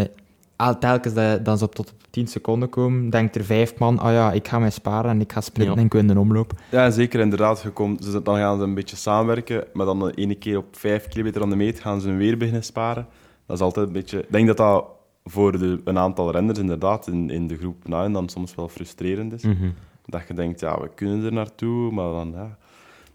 [0.79, 4.11] telkens dat, dat ze op tot op 10 seconden komen, denkt er vijf man, oh
[4.11, 5.79] ja, ik ga mij sparen en ik ga sprinten Ja.
[5.79, 6.53] en ik win de omloop.
[6.71, 7.71] Ja, zeker inderdaad.
[7.97, 11.41] Dus dan gaan ze een beetje samenwerken, maar dan de ene keer op vijf kilometer
[11.41, 13.07] aan de meet gaan ze weer beginnen sparen.
[13.45, 14.19] Dat is altijd een beetje...
[14.19, 14.85] Ik denk dat dat
[15.23, 18.67] voor de, een aantal renners inderdaad in, in de groep na en dan soms wel
[18.67, 19.43] frustrerend is.
[19.43, 19.69] Mhm.
[20.05, 22.31] Dat je denkt, ja, we kunnen er naartoe, maar dan...
[22.35, 22.57] Ja.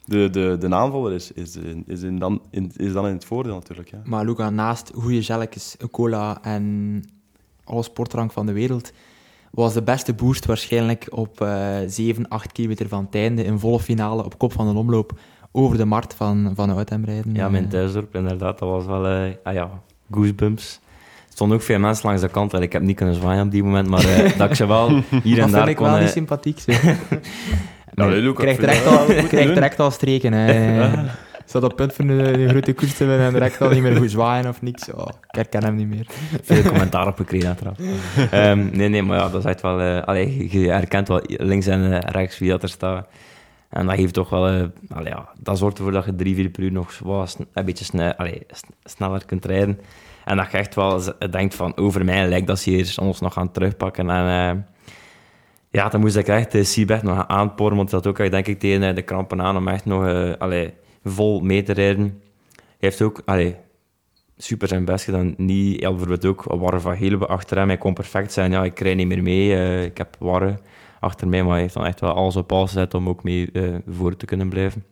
[0.05, 3.55] De, de, de aanvaller is, is, is, in dan, in, is dan in het voordeel
[3.55, 3.91] natuurlijk.
[3.91, 4.01] Ja.
[4.05, 7.03] Maar Luca, naast goede gelletjes, cola en
[7.65, 8.93] alle sportdrank van de wereld,
[9.51, 13.81] was de beste boost waarschijnlijk op eh 7, 8 kilometer van het einde, in volle
[13.81, 15.13] finale op kop van de omloop,
[15.53, 17.35] over de markt van, van rijden.
[17.35, 18.59] Ja, Eh, mijn thuisdorp, inderdaad.
[18.59, 19.07] Dat was wel...
[19.07, 19.71] eh, ah ja,
[20.11, 20.81] goosebumps.
[21.27, 22.55] Er stonden ook veel mensen langs de kant.
[22.55, 24.89] en Ik heb niet kunnen zwaaien op die moment, maar eh, dat ik ze wel
[24.89, 25.87] hier en Dat daar vind ik kon...
[25.87, 26.59] wel eh, niet sympathiek.
[26.59, 26.73] Zo.
[26.73, 26.97] Ja,
[28.07, 30.33] nee, direct al, direct al streken.
[30.33, 30.91] Hè.
[31.51, 34.11] Zat op punt van de, grote koers te winnen en direct al niet meer goed
[34.11, 34.93] zwaaien of niks.
[34.93, 36.07] Oh, ik herken hem niet meer.
[36.43, 37.81] veel commentaar op gekregen, uiteraard.
[38.31, 40.01] Ehm, nee, nee, maar ja, dat is echt wel...
[40.01, 43.09] allee, je herkent wel links en eh, rechts wie dat er staat.
[43.69, 44.71] En dat geeft toch wel...
[44.89, 47.85] allee, ja, dat zorgt ervoor dat je drie, vier per uur nog wat een beetje
[48.85, 49.81] sneller kunt rijden.
[50.25, 53.33] En dat je echt wel denkt van, over mij lijkt dat ze hier ons nog
[53.33, 54.11] gaan terugpakken.
[54.11, 54.67] En
[55.71, 58.95] ja, dan moest ik echt de Siebert nog aanporen, want dat ook denk ik, tegen
[58.95, 60.05] de krampen aan om echt nog
[60.39, 62.23] allee, vol mee te rijden.
[62.57, 63.23] Hij heeft ook...
[63.25, 63.57] Allee,
[64.37, 65.35] super zijn best gedaan.
[65.37, 67.69] Niet, ja, bijvoorbeeld ook Warren van Heelbe achter hem.
[67.69, 68.51] Hij kon perfect zijn.
[68.51, 69.55] Ja, ik rijd niet meer mee.
[69.55, 70.59] eh, ik heb Warren
[71.01, 73.51] achter mij, maar hij heeft dan echt wel alles op alles gezet om ook mee
[73.53, 74.85] eh, voor te kunnen blijven.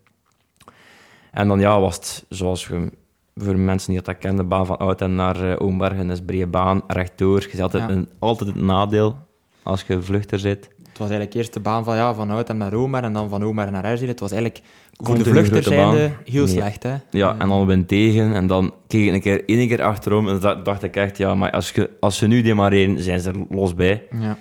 [1.33, 2.93] En dan ja, was het, zoals je,
[3.35, 6.47] voor mensen die dat kennen, de baan van Oud en naar uh, Oombergen is brede
[6.47, 7.41] baan, rechtdoor.
[7.41, 7.95] Je ziet altijd, Ja.
[7.95, 9.17] een, altijd het nadeel
[9.63, 10.65] als je vluchter zit.
[10.89, 13.45] Het was eigenlijk eerst de baan van, ja, van Oudhem naar Omer en dan van
[13.45, 14.11] Omer naar Erzele.
[14.11, 14.65] Het was eigenlijk
[14.99, 15.63] voor de baan.
[15.63, 16.55] zijnde heel Nee.
[16.55, 16.83] slecht.
[16.83, 16.95] Hè?
[17.11, 18.35] Ja, en dan wind tegen.
[18.35, 21.35] En dan keek ik een keer, één keer achterom en da- dacht ik echt, ja,
[21.35, 24.03] maar als, je, als ze nu die maar rijden, zijn ze er los bij.
[24.21, 24.39] ja.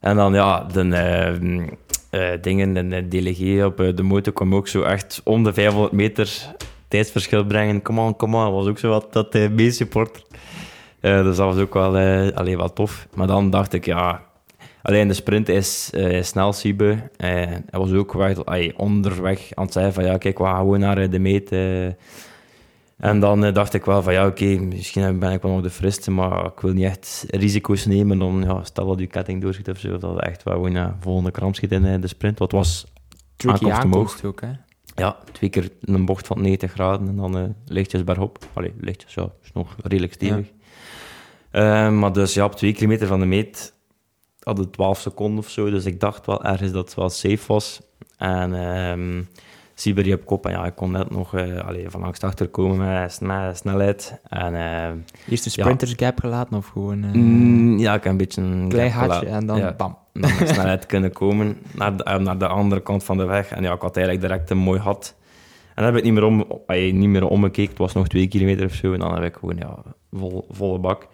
[0.00, 0.80] En dan ja, de
[2.10, 5.44] eh, eh, dingen, de, de delegé op eh, de motor kwam ook zo echt om
[5.44, 6.54] de 500 meter
[6.88, 7.82] tijdsverschil brengen.
[7.82, 8.52] Come on, come on.
[8.52, 10.22] was ook zo wat dat uh, meesupporter.
[11.00, 13.06] Eh dus dat was ook wel, eh allee, wel tof.
[13.14, 14.22] Maar dan dacht ik, ja...
[14.84, 17.10] Alleen de sprint is eh, snel, Siebe.
[17.16, 20.56] Eh, hij was ook weg, allee, onderweg aan het zeggen van ja, kijk, we gaan
[20.56, 21.52] gewoon naar eh, de meet.
[22.96, 26.10] En dan dacht ik wel van ja, oké, misschien ben ik wel nog de friste,
[26.10, 28.18] maar ik wil niet echt risico's nemen.
[28.18, 31.30] Dan, ja, stel dat je ketting doorschiet of zo, dat echt wel gewoon ja, volgende
[31.30, 32.38] kram schiet in de sprint.
[32.38, 32.86] Wat was
[33.36, 34.50] Tricky aankomst ook, hè.
[34.94, 38.38] ja, twee keer een bocht van 90 graden en dan eh, lichtjes bergop.
[38.52, 40.50] Allee, lichtjes, ja, is nog redelijk stevig.
[41.92, 43.73] Maar dus ja, op twee kilometer van de meet
[44.44, 47.80] hadden 12 seconden of zo, dus ik dacht wel ergens dat het wel safe was.
[48.18, 49.22] En ehm
[49.76, 53.12] Siberi op kop, en ja, ik kon net nog eh van langs achter komen met,
[53.12, 54.20] sne- snelheid.
[54.28, 55.62] En eh, Eerst een Ja.
[55.62, 59.26] sprinters gap gelaten of gewoon eh, mm, ja, ik heb een beetje een klein hartje
[59.26, 59.72] en dan Ja.
[59.76, 59.96] bam.
[60.12, 63.50] dan snelheid kunnen komen naar de, naar de andere kant van de weg.
[63.50, 65.14] En ja, ik had eigenlijk direct een mooi gat.
[65.74, 66.44] En dan heb ik niet meer, om,
[66.98, 67.70] niet meer omgekeken.
[67.70, 68.92] Het was nog twee kilometer of zo.
[68.92, 69.76] En dan heb ik gewoon ja,
[70.12, 71.06] vol, volle bak.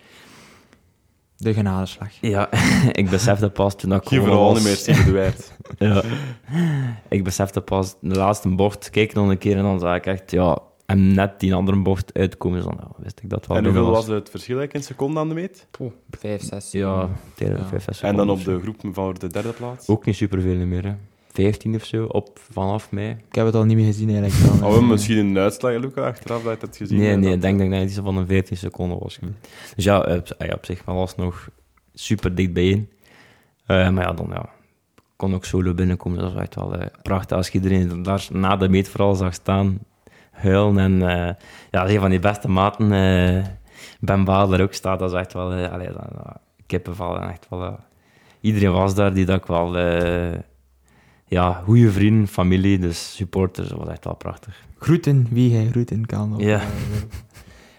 [1.43, 2.09] De genadeslag.
[2.21, 2.49] Ja,
[2.93, 5.53] ik besefte pas toen ik Geen verhaal was- niet meer, Steven de.
[5.79, 6.03] Ja.
[7.09, 8.91] Ik besefte pas de laatste bocht.
[8.91, 12.15] Keek nog een keer en dan zag ik echt, ja, en net die andere bocht
[12.15, 12.59] uitkomen.
[12.59, 13.57] Dus dan ja, wist ik dat wel.
[13.57, 15.67] En hoeveel was het verschil eigenlijk in seconden aan de meet?
[16.11, 16.71] Vijf, zes.
[16.73, 17.65] Ja, tegen Ja.
[17.65, 18.55] vijf, zes En dan op zo.
[18.57, 19.89] de groep voor de derde plaats?
[19.89, 20.85] Ook niet superveel meer.
[20.85, 20.93] Hè.
[21.33, 23.11] 15 of zo, op, vanaf mei.
[23.29, 24.61] Ik heb het al niet meer gezien eigenlijk.
[24.61, 27.27] Dan, Oh, eh, misschien een uitslag, Luca, achteraf dat je het gezien Nee, hebt, nee,
[27.29, 29.19] dat- ik denk dat ik net iets van een 14 seconden was.
[29.77, 31.49] Dus ja, op, ja, op zich was nog
[31.95, 32.89] super dicht bijeen.
[33.67, 34.49] Eh maar ja, dan ja,
[35.17, 36.19] kon ook solo binnenkomen.
[36.19, 37.37] Dat was echt wel eh, prachtig.
[37.37, 39.79] Als je iedereen daar na de meet vooral zag staan,
[40.31, 40.79] huilen.
[40.79, 41.35] En eh,
[41.71, 43.45] ja, een van die beste maten, eh
[44.01, 45.53] Ben Bader ook staat, dat is echt wel...
[45.53, 47.19] eh, allee, dat, dat-.
[47.21, 47.73] En echt wel, eh,
[48.41, 49.77] iedereen was daar die dat ik wel...
[51.31, 53.69] ja, goede vrienden, familie, dus supporters.
[53.69, 54.65] Dat was echt wel prachtig.
[54.79, 56.35] Groeten wie hij groeten kan.
[56.35, 56.61] Of, Ja.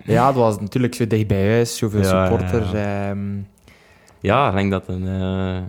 [0.04, 2.72] ja, het was natuurlijk zo dicht bij huis, zoveel Ja, supporters.
[2.72, 3.10] ja.
[3.10, 3.38] ehm,
[4.20, 5.62] Ja, ik denk dat een eh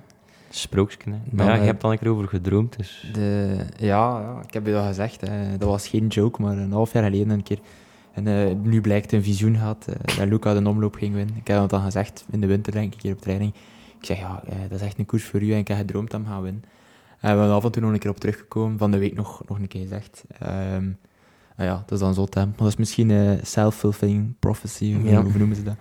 [0.51, 0.99] sprookje.
[1.07, 3.09] Maar Dan, ja, je eh, hebt al een keer over gedroomd, dus...
[3.13, 5.21] De, ja, ja, ik heb je dat gezegd.
[5.21, 5.59] Hè.
[5.59, 7.59] Dat was geen joke, maar een half jaar geleden een keer.
[8.13, 11.37] En eh, nu blijkt een visioen gehad eh, dat Luca de omloop ging winnen.
[11.37, 13.53] Ik heb dat dan gezegd in de winter, denk ik, een keer op training.
[14.01, 16.21] Ik zeg, ja, dat is echt een koers voor u en ik heb gedroomd dat
[16.21, 16.65] hem gaan winnen.
[17.23, 19.43] En we zijn af en toe nog een keer op teruggekomen, van de week nog,
[19.49, 20.25] nog een keer gezegd.
[21.57, 22.45] Ah ja, dat is dan zo hè.
[22.47, 25.23] Maar dat is misschien eh self-fulfilling prophecy, hoe, Ja.
[25.23, 25.77] hoe noemen ze dat?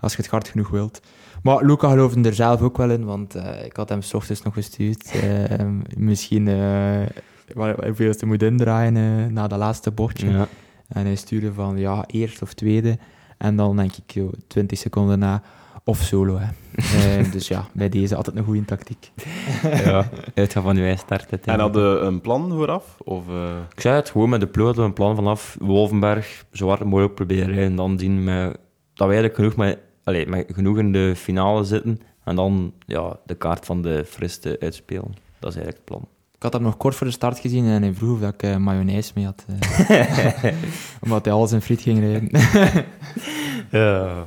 [0.00, 1.00] Als je het hard genoeg wilt.
[1.42, 4.42] Maar Luca geloofde er zelf ook wel in, want eh, ik had hem s ochtends
[4.42, 5.12] nog gestuurd.
[5.12, 5.66] Eh,
[5.96, 7.00] misschien eh,
[7.86, 9.92] hoeveel ze moet indraaien eh, na dat laatste.
[10.14, 10.48] Ja.
[10.88, 12.98] En hij stuurde van ja, eerst of tweede.
[13.38, 15.42] En dan denk ik, joh, 20 seconden na,
[15.84, 16.38] of solo.
[16.38, 16.46] Hè.
[17.22, 19.10] Eh, dus ja, bij deze altijd een goede tactiek.
[19.84, 21.46] ja, uitgaan van je start.
[21.46, 22.96] En hadden een plan vooraf?
[23.04, 26.44] Of, eh, Ik zei het, gewoon met de ploeg hadden we een plan vanaf Wolvenberg
[26.52, 27.64] zo hard mogelijk proberen rijden.
[27.64, 28.56] En dan zien met,
[28.94, 32.00] dat wij eigenlijk genoeg, met, allez, met genoeg in de finale zitten.
[32.24, 35.14] En dan ja, de kaart van de friste uitspelen.
[35.38, 36.08] Dat is eigenlijk het plan.
[36.36, 38.42] Ik had hem nog kort voor de start gezien en hij vroeg of dat ik
[38.42, 39.44] eh, mayonaise mee had.
[39.88, 40.52] eh.
[41.02, 42.28] omdat hij alles in friet ging rijden.
[43.70, 44.24] Ja.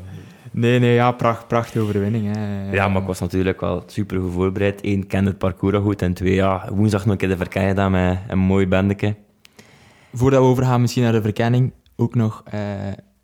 [0.56, 2.36] Nee, nee, ja, pracht, prachtige overwinning.
[2.36, 2.72] Hè.
[2.72, 4.80] ja, maar ik was natuurlijk wel super goed voorbereid.
[4.86, 6.02] Eén, kende het parcours al goed.
[6.02, 9.15] En twee, ja, woensdag nog een keer de verkenning gedaan met een mooi bandeke.
[10.13, 12.62] Voordat we overgaan misschien naar de verkenning, ook nog eh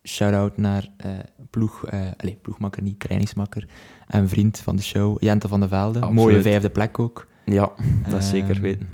[0.03, 1.09] shout-out naar eh,
[1.49, 3.65] ploeg, eh allez, ploegmakker, niet trainingsmakker,
[4.07, 5.99] en vriend van de show, Jente van de Velde.
[5.99, 6.13] Absoluut.
[6.23, 7.27] Mooie vijfde plek ook.
[7.45, 7.71] Ja,
[8.09, 8.61] dat zeker Ehm.
[8.61, 8.89] weten.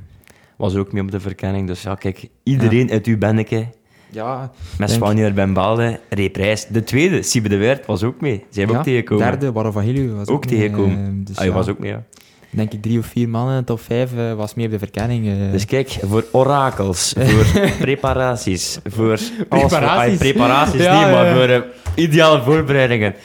[0.58, 1.68] Was ook mee op de verkenning.
[1.68, 3.68] Dus ja, kijk, iedereen uit uw bandeke
[4.12, 6.66] Ja, Met Spanje Ben Balde, reed prijs.
[6.66, 8.36] De tweede, Siebe de Weert, was ook mee.
[8.50, 9.26] Zij hebben ja, ook tegengekomen.
[9.28, 10.98] Derde, Barro van was Ook ook, mee, tegengekomen.
[10.98, 12.04] eh, dus ah, je ja, was ook mee, ja.
[12.50, 15.28] denk ik drie of vier mannen de top vijf eh, was mee op de verkenning.
[15.28, 15.52] eh.
[15.52, 19.10] Dus kijk, voor orakels, voor preparaties, voor...
[19.10, 20.18] alles voor- ah, Preparaties?
[20.18, 21.66] preparaties Ja, niet, maar voor
[21.98, 23.14] ideale voorbereidingen.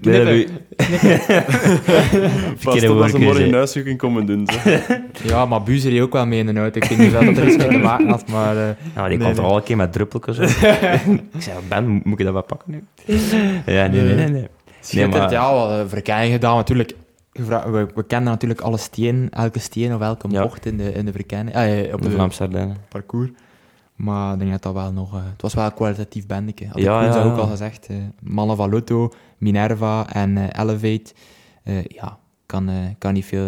[0.00, 0.46] Knippen.
[0.76, 1.70] dat we-
[2.16, 4.48] Pas Verkeerde op als ze morgen een huiszoeking komen doen.
[4.64, 4.70] Zo.
[5.32, 6.80] Ja, maar Buzer reed ook wel mee in de auto.
[6.80, 8.56] Ik weet niet of dat er iets mee te maken had, maar...
[8.56, 8.62] eh,
[8.94, 9.50] Ja, die Nee, komt er nee.
[9.52, 10.46] al een keer met druppeltjes ik
[11.38, 12.82] zei, Ben, moet ik dat wel pakken nu?
[13.66, 14.28] ja, nee, nee, nee.
[14.28, 14.46] nee.
[14.80, 16.56] Schitterend, maar- ja, wel eh, verkenning gedaan.
[16.56, 16.92] Natuurlijk,
[17.32, 20.42] we, we kennen natuurlijk alle steen, elke steen of elke Ja.
[20.42, 22.76] bocht in de, in de verkenning, eh, op Op de de Vlaamse Ardennen.
[22.88, 23.28] parcours.
[23.96, 25.14] Maar ik denk dat dat wel nog...
[25.14, 26.66] eh, het was wel een kwalitatief bandje.
[26.66, 27.42] Had Ja, ik ja, ook ja.
[27.42, 27.88] al gezegd.
[28.20, 31.12] mannen van Lotto, Minerva en eh, Elevate.
[31.88, 33.46] Ja, kan, kan niet veel...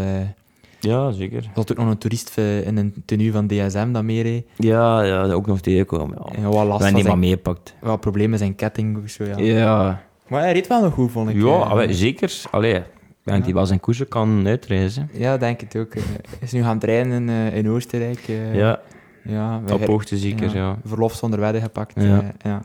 [0.81, 1.37] Ja, zeker.
[1.45, 4.47] er was ook nog een toerist in een tenue van DSM dat meereed.
[4.57, 6.19] Ja, ja, ook nog tegenkomen.
[6.25, 6.33] Ja.
[6.37, 7.19] En wat last maar zijn...
[7.19, 7.75] meegepakt.
[7.81, 9.39] Wat problemen zijn ketting of zo, ja.
[9.39, 11.37] Ja, Maar hij reed wel nog goed, vond ik.
[11.43, 12.41] ja zeker.
[12.51, 12.85] Allee, ik
[13.23, 15.11] denk die wel zijn koersen kan uitreizen.
[15.13, 15.95] Ja, denk het ook.
[15.95, 16.03] Hij
[16.41, 18.21] is nu gaan trainen in, in Oostenrijk.
[18.53, 18.81] Ja,
[19.29, 20.77] ja op hoogte zeker, ja.
[20.85, 21.93] Verlof zonder wedden gepakt.
[21.97, 22.21] Ja.
[22.21, 22.63] eh, ja.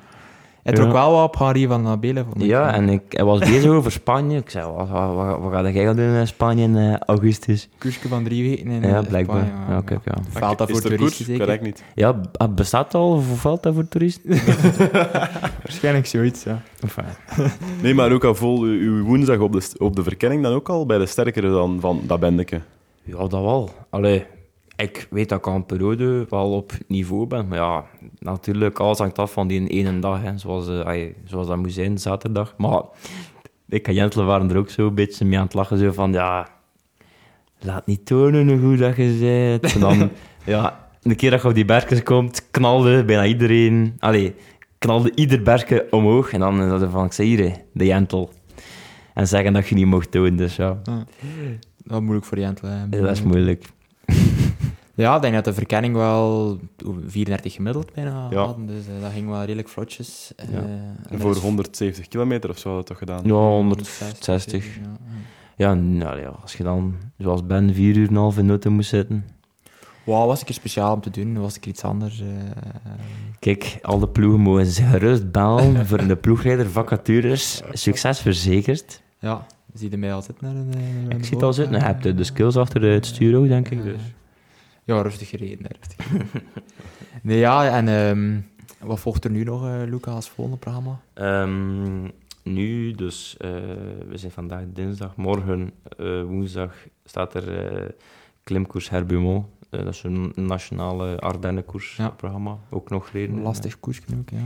[0.63, 0.93] Hij trok Ja.
[0.93, 2.23] wel wat op Henri van Nabele.
[2.23, 4.37] vond ik, Ja, en ik, hij was bezig over Spanje.
[4.37, 7.69] Ik zei, wat, wat, wat, wat ga jij gaan doen in Spanje in eh, augustus?
[7.77, 9.45] Koersje van drie weken in Ja, eh, blijkbaar.
[9.45, 10.13] Spanje, Ja, kijk, ja.
[10.29, 11.39] Valt dat voor er toeristen zeker?
[11.41, 11.83] Correct niet.
[11.95, 14.29] Ja, bestaat al of valt dat voor toeristen?
[15.63, 16.61] Waarschijnlijk zoiets, ja.
[16.81, 17.05] Enfin,
[17.81, 20.85] Nee, maar ook al vol uw- woensdag op de, op de verkenning dan ook al
[20.85, 22.61] bij de sterkere dan van dat bendeke.
[23.03, 23.69] ja, dat wel.
[23.89, 24.25] Allee,
[24.83, 27.47] ik weet dat ik een periode wel op niveau ben.
[27.47, 27.85] Maar ja,
[28.19, 30.21] natuurlijk, alles hangt af van die ene dag.
[30.21, 32.53] Hè, zoals, ai, zoals dat moet zijn, zaterdag.
[32.57, 32.81] Maar
[33.67, 35.77] ik en waren er ook zo een beetje mee aan het lachen.
[35.77, 36.47] Zo van, ja,
[37.59, 39.17] laat niet tonen hoe goed dat je
[39.61, 39.73] bent.
[39.73, 40.09] En dan,
[40.53, 43.95] ja, de keer dat je op die bergjes komt, knalde bijna iedereen...
[43.99, 44.35] Allee,
[44.77, 46.31] knalde ieder bergje omhoog.
[46.31, 48.31] En dan dat van, ik zei hier, de Jentel.
[49.13, 50.81] En zeggen dat je niet mocht doen, dus ja.
[51.83, 52.69] Dat is moeilijk voor Jentel.
[52.69, 52.89] hè.
[52.89, 53.65] Dat is moeilijk.
[54.95, 56.59] Ja, ik denk dat de verkenning wel
[57.05, 58.45] 34 gemiddeld bijna Ja.
[58.45, 58.65] hadden.
[58.65, 60.31] Dus eh, dat ging wel redelijk vlotjes.
[60.35, 60.57] eh, Ja.
[60.59, 63.21] en En voor is- 170 kilometer of zo had dat toch gedaan?
[63.25, 64.65] Ja, 160.
[64.65, 64.97] ja, ja.
[65.57, 68.69] Ja, nou ja, als je dan, zoals Ben, vier uur en een half in de
[68.69, 69.25] moest zitten.
[70.03, 71.39] Wauw, was ik er speciaal om te doen?
[71.39, 72.19] Was ik er iets anders?
[72.21, 72.27] eh,
[73.39, 77.61] Kijk, alle ploegen mogen zich gerust bellen voor de ploegleider vacatures.
[77.71, 79.01] Succes verzekerd.
[79.19, 80.45] ja, zie je mij al zitten?
[80.47, 81.75] Naar een, naar Ik een het al zitten.
[81.79, 83.83] Je hebt de- de skills achter het stuur ook, denk ik.
[83.83, 84.01] Dus.
[84.83, 85.67] Ja, rustig gereden.
[85.79, 86.07] Rustig.
[87.23, 88.39] nee, ja, en ehm,
[88.87, 90.99] wat volgt er nu nog, eh Luca, als volgende programma?
[91.13, 92.03] Ehm,
[92.43, 93.49] nu, dus, eh,
[94.07, 95.15] we zijn vandaag dinsdag.
[95.15, 97.89] Morgen, eh, woensdag, staat er eh,
[98.43, 99.45] klimkoers Herbumont.
[99.69, 102.09] Dat is een nationale Ardennenkoers Ja.
[102.09, 102.57] programma.
[102.69, 103.41] Ook nog reden.
[103.41, 104.37] Lastig koersje ook, ja.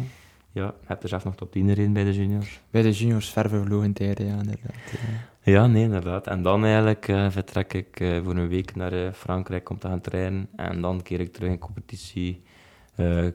[0.58, 2.62] Ja, je hebt er zelf nog top 10 erin bij de juniors.
[2.70, 4.76] Bij de juniors ver vervlogen tijden, ja, inderdaad.
[5.42, 6.28] Ja, nee, inderdaad.
[6.28, 9.88] En dan eigenlijk eh, vertrek ik eh, voor een week naar eh, Frankrijk om te
[9.88, 10.48] gaan trainen.
[10.56, 12.42] En dan keer ik terug in competitie.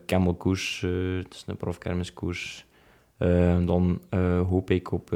[0.06, 0.80] Camelkoers,
[1.22, 2.66] het is een profkermiskoers.
[3.64, 4.00] Dan
[4.48, 5.08] hoop ik op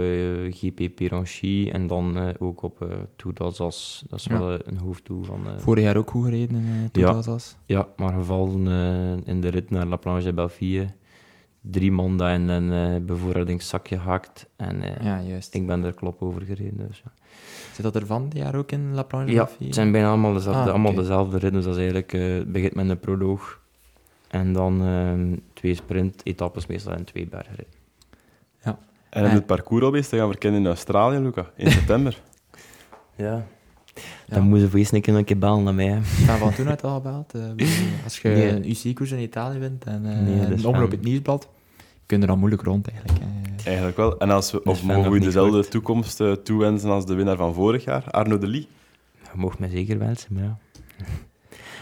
[0.51, 4.05] GP Piranchi en dan ook op Tour d'Alsace.
[4.09, 4.39] Dat is Ja.
[4.39, 5.41] wel een hoofddoel van...
[5.59, 7.13] Vorig jaar ook goed gereden in Tour Ja.
[7.13, 7.55] d'Alsace.
[7.65, 10.87] ja, maar gevallen in de rit naar La Planche Belleville.
[11.71, 14.47] Drie man daar in een eh bevoorradingszakje gehakt.
[14.57, 15.55] En eh, Ja, juist.
[15.55, 16.87] ik ben er klop over gereden.
[16.89, 17.13] Dus, ja.
[17.73, 20.33] Zit dat er van dit jaar ook in La Planche Ja, het zijn bijna allemaal
[20.33, 21.01] dezelfde, Ah, allemaal oké.
[21.01, 21.53] dezelfde rit.
[21.53, 23.61] Dus dat is eigenlijk, eh, het begint met een proloog.
[24.29, 27.75] En dan ehm, twee sprint-etappes, meestal in twee bergritten.
[29.11, 29.29] En heb Ja.
[29.31, 31.51] je het parcours al eens te gaan verkennen in Australië, Luca?
[31.57, 32.21] In september.
[33.17, 33.47] Ja.
[34.27, 34.35] Ja.
[34.35, 35.87] Dan moeten we eerst een keer bellen naar mij.
[35.87, 36.03] hè.
[36.03, 37.35] Van van toen uit al gebeld.
[37.35, 37.43] eh,
[38.05, 38.49] als je Nee.
[38.49, 41.49] een UC-koers in Italië wint en eh, Nee, een in het nieuwsblad,
[42.07, 43.19] kun je er dan moeilijk rond eigenlijk.
[43.21, 43.67] eh.
[43.67, 44.19] Eigenlijk wel.
[44.19, 47.55] En als we, Dus of mogen we dezelfde toekomst eh, toewensen als de winnaar van
[47.55, 48.69] vorig jaar, Arno de Lee?
[49.23, 50.59] Je mocht mij zeker wensen, maar ja.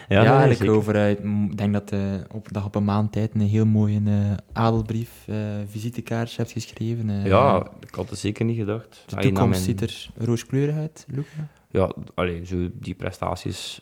[0.08, 0.74] Ja, eigenlijk zeker.
[0.74, 2.00] over, eh, ik denk dat, eh,
[2.32, 4.12] op, dat je op een maand tijd een heel mooie eh,
[4.52, 5.36] adelbrief, eh
[5.70, 7.10] visitekaartje hebt geschreven.
[7.10, 7.26] eh.
[7.26, 9.02] Ja, ik had het zeker niet gedacht.
[9.06, 11.48] De toekomst mijn- ziet er rooskleurig uit, Luca.
[11.70, 13.80] Ja, allee, zo die prestaties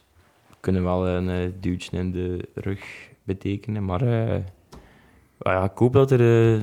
[0.60, 2.80] kunnen wel een eh, duwtje in de rug
[3.24, 3.84] betekenen.
[3.84, 4.02] Maar
[5.42, 6.60] eh, ja, ik hoop dat er eh,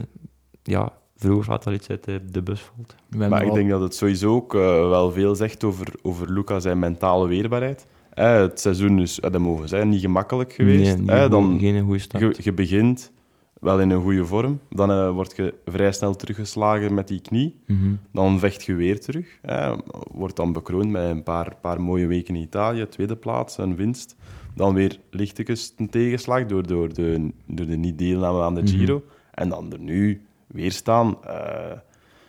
[0.64, 2.96] ja, vroeg of laat al iets uit de, de bus valt.
[3.30, 6.80] Maar ik denk dat het sowieso ook eh, wel veel zegt over, over Luca zijn
[6.80, 7.88] mentale weerbaarheid.
[8.14, 10.92] Eh, het seizoen is, eh, dat mogen zeggen, niet gemakkelijk geweest.
[10.92, 12.36] Nee, niet Eh, goed- dan, geen goede start.
[12.38, 13.12] je, je begint
[13.60, 14.60] wel in een goede vorm.
[14.70, 17.60] Dan eh, word je vrij snel teruggeslagen met die knie.
[17.68, 17.94] Mhm.
[18.12, 19.28] Dan vecht je weer terug.
[19.42, 19.78] Eh,
[20.12, 22.88] wordt dan bekroond met een paar, paar mooie weken in Italië.
[22.88, 24.16] Tweede plaats, een winst.
[24.60, 28.70] Dan weer lichtjes een tegenslag door, door, de, door de niet-deelname aan de Mhm.
[28.70, 29.04] Giro.
[29.34, 31.12] En dan er nu weer staan.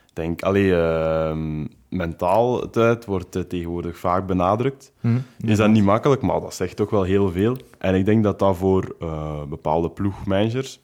[0.09, 4.93] Ik denk, allee, ehm, mentaal het uit wordt eh, tegenwoordig vaak benadrukt.
[5.01, 7.57] Hm, Is dat niet makkelijk, maar dat zegt toch wel heel veel.
[7.79, 10.81] En ik denk dat dat voor eh, bepaalde ploegmanagers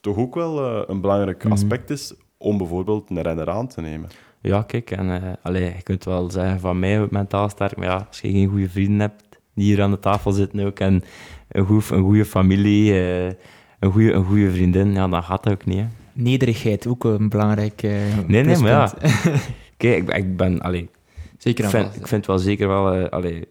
[0.00, 1.52] toch ook wel een belangrijk Mhm.
[1.52, 4.08] aspect is om bijvoorbeeld een renner aan te nemen.
[4.40, 8.30] Ja, kijk, en, je kunt wel zeggen van mij mentaal sterk, maar ja, als je
[8.30, 9.27] geen goede vrienden hebt
[9.58, 11.02] die hier aan de tafel zitten ook, en
[11.48, 13.26] een, goed, een goede familie, eh,
[13.78, 15.78] een, goede, een goede vriendin, ja, dan gaat dat ook niet.
[15.78, 15.86] Hè.
[16.12, 17.90] Nederigheid, ook een belangrijk eh,
[18.26, 18.92] Nee, nee, maar ja.
[19.76, 20.88] Kijk, ik, ik ben, allee,
[21.38, 23.48] Zeker ik vind, ik vind wel zeker wel allee,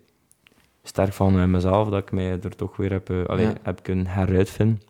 [0.84, 3.54] sterk van mezelf dat ik mij er toch weer heb, allee, Ja.
[3.64, 4.82] heb kunnen heruitvinden.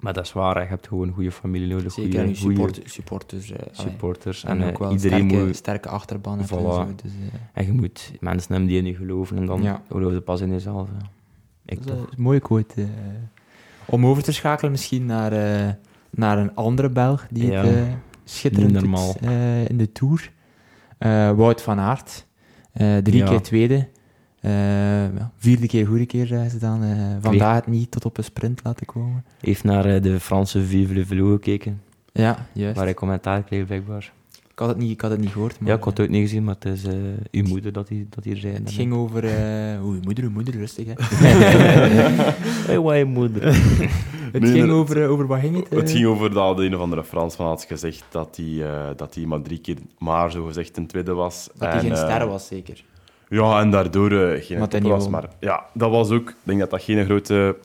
[0.00, 3.52] Maar dat is waar, je hebt gewoon een goede familie nodig, Zeker goede, support, supporters.
[3.52, 4.44] eh, supporters.
[4.44, 5.56] En, En, ook eh, wel iedereen sterke, moet...
[5.56, 6.40] sterke achterban Voilà.
[6.40, 6.86] en zo.
[7.02, 9.82] Dus, eh, En je moet mensen hebben die in je geloven en dan Ja.
[9.90, 10.88] geloof je pas in jezelf.
[11.64, 12.10] Ik dat is, toch.
[12.16, 12.82] een mooie quote.
[12.82, 12.88] eh.
[13.86, 15.72] Om over te schakelen misschien naar, eh,
[16.10, 17.64] naar een andere Belg die Ja.
[17.64, 17.88] het
[18.24, 20.32] schitterend doet eh, in de Tour.
[20.98, 22.26] Eh, Wout van Aert.
[22.72, 23.28] Eh, drie Ja.
[23.28, 23.88] keer tweede.
[24.40, 24.50] Eh,
[25.16, 26.82] ja, vierde keer goede keer zijn ze dan.
[26.82, 29.24] eh, vandaag het niet tot op een sprint laten komen.
[29.40, 32.76] Heeft naar eh, de Franse Vive le Velo gekeken, Ja, juist.
[32.76, 34.12] waar ik commentaar kreeg blijkbaar.
[34.50, 35.60] Ik, had het niet, ik had het niet gehoord.
[35.60, 36.92] Maar, Ja, ik had het ook niet gezien, maar het is eh,
[37.30, 38.54] uw moeder dat hier, dat hier zei.
[38.54, 39.24] Het ging over...
[39.24, 40.92] eh Oeh, moeder, uw moeder, rustig hè.
[42.66, 43.44] Hey, wat je moeder?
[44.32, 45.02] het Nee, ging nee, over...
[45.02, 45.70] eh, over wat ging het?
[45.70, 45.94] Het eh?
[45.94, 49.24] ging over dat de een of andere Fransman had gezegd dat hij, eh, dat hij
[49.24, 51.48] maar drie keer maar zo gezegd een tweede was.
[51.54, 52.84] Dat hij En, geen eh, ster was, zeker.
[53.30, 55.08] Ja, en daardoor eh, geen Wat was.
[55.08, 56.28] Maar ja, dat was ook...
[56.28, 57.56] Ik denk dat dat geen, grote,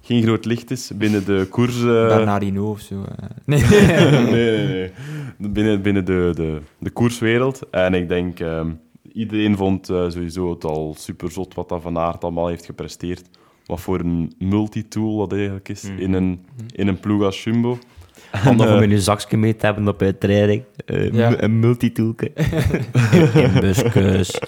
[0.00, 1.76] geen groot licht is binnen de koers...
[1.78, 2.94] eh, Bernard Hinault of zo.
[3.18, 3.28] eh.
[3.44, 3.60] Nee.
[3.62, 4.92] nee, nee, nee.
[5.50, 7.60] Binnen, binnen de, de, de koerswereld.
[7.70, 8.70] En ik denk, ehm,
[9.12, 13.22] iedereen vond eh, sowieso het al super zot wat dat Van Aert allemaal heeft gepresteerd.
[13.66, 17.78] Wat voor een multitool dat eigenlijk is in, een, in een ploeg als Jumbo.
[18.30, 20.62] Eh, om in je zakje mee te hebben op een training.
[20.86, 21.28] Eh, Ja.
[21.30, 22.30] mu- Een multitoolke.
[23.44, 24.40] in buskus.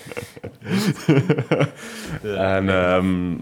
[2.22, 3.34] En, ehm,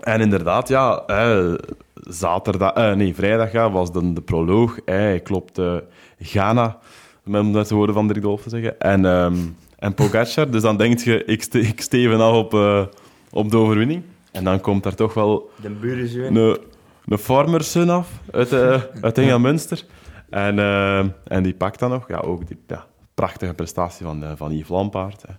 [0.00, 1.54] en inderdaad, ja, eh,
[1.94, 4.78] zaterdag, eh, nee, vrijdag ja, was dan de proloog.
[4.78, 5.84] Eh, Hij klopte
[6.18, 6.78] Ghana,
[7.26, 8.80] om dat de woorden van Dirk de Wolf te zeggen.
[8.80, 9.36] En, ehm
[9.80, 10.50] en Pogacar.
[10.50, 12.82] Dus dan denk je, ik, ste ik steven af op, eh,
[13.30, 14.02] op de overwinning.
[14.32, 16.58] En dan komt er toch wel De buren een,
[17.04, 19.84] een farmerson af uit, uh, uit Engelmunster.
[20.30, 24.30] En, eh, en die pakt dan nog, ja, ook die ja, prachtige prestatie van, eh,
[24.36, 25.22] van Yves Lampaard.
[25.26, 25.32] Hè.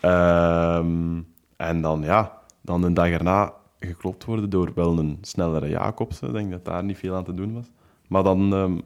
[0.00, 1.20] Ehm,
[1.56, 6.28] en dan, ja, dan een dag erna geklopt worden door wel een snellere Jacobsen.
[6.28, 7.66] Ik denk dat daar niet veel aan te doen was.
[8.08, 8.78] Maar dan, ehm,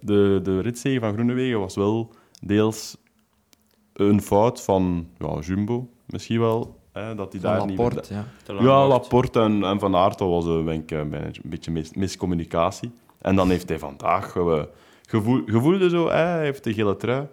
[0.00, 2.96] de, de, ritzege van Groenewegen was wel deels
[3.92, 6.80] een fout van ja, Jumbo, misschien wel.
[6.92, 7.78] Hè, dat die Van daar niet...
[7.78, 8.24] Laporte, ja.
[8.60, 11.94] Ja, Laporte en, en Van Aert dat was eh, denk ik, eh, een beetje mis-
[11.94, 12.92] miscommunicatie.
[13.18, 14.62] En dan heeft hij vandaag uh,
[15.06, 17.26] gevoel, gevoelde zo, hij heeft de gele trui.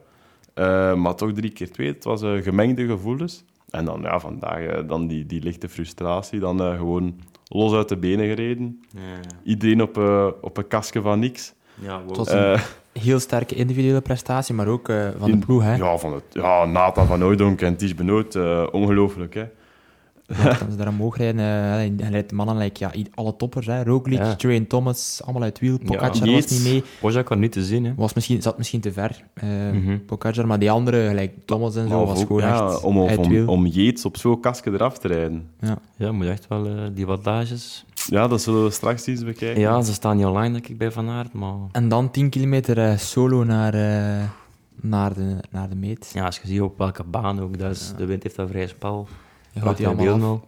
[0.59, 1.87] Uh, maar toch drie keer twee.
[1.87, 3.43] Het was uh, gemengde gevoelens.
[3.69, 6.39] En dan ja, vandaag dan die, die lichte frustratie.
[6.39, 8.81] Dan gewoon los uit de benen gereden.
[8.89, 9.37] Ja, ja.
[9.43, 9.97] Iedereen op,
[10.41, 11.53] op een kastje van niks.
[11.81, 12.07] Ja, wow.
[12.07, 12.59] Het was een
[13.01, 15.63] heel sterke individuele prestatie, maar ook van de ploeg.
[15.63, 15.75] Hè?
[15.75, 18.35] Ja, van het, ja, Nathan van Oudonk en Ties Benoot.
[18.71, 19.45] ongelooflijk, hè.
[20.43, 21.41] Dat ze daar omhoog rijden.
[21.41, 23.65] Uh, hij rijdt mannen, like, ja, alle toppers.
[23.65, 23.83] Hè.
[23.83, 24.35] Roglic, ja.
[24.35, 25.77] Train Thomas, allemaal uit wiel.
[25.85, 26.83] Pogacar ja, was niet mee.
[26.99, 27.85] Pogacar niet te zien.
[27.85, 27.93] Hè.
[27.95, 30.05] Was misschien, zat misschien te ver, uh, mm -hmm.
[30.05, 30.47] Pogacar.
[30.47, 33.65] Maar die andere, gelijk Thomas en zo, was gewoon ja, echt om, uit om, om
[33.65, 35.49] Yates op zo'n kastje eraf te rijden.
[35.59, 37.85] Ja, ja moet echt wel uh, die wattages...
[38.07, 39.61] Ja, dat zullen we straks eens bekijken.
[39.61, 41.33] Ja, ze staan niet online, denk ik, bij Van Aert.
[41.33, 41.55] Maar...
[41.71, 43.73] En dan 10 kilometer solo naar,
[44.81, 46.11] naar, de, naar de meet.
[46.13, 48.67] Ja, als je ziet op welke baan ook, dat is, de wind heeft dat vrij
[48.67, 49.07] spel.
[49.51, 50.47] Je houdt die allemaal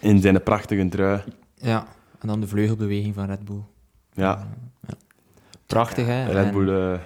[0.00, 1.22] in zijn prachtige trui.
[1.54, 1.86] Ja,
[2.18, 3.62] en dan de vleugelbeweging van Red Bull.
[4.12, 4.48] Ja.
[4.86, 4.94] ja.
[5.66, 6.24] Prachtig, hè?
[6.24, 6.68] Red Bull...
[6.68, 6.98] Uh...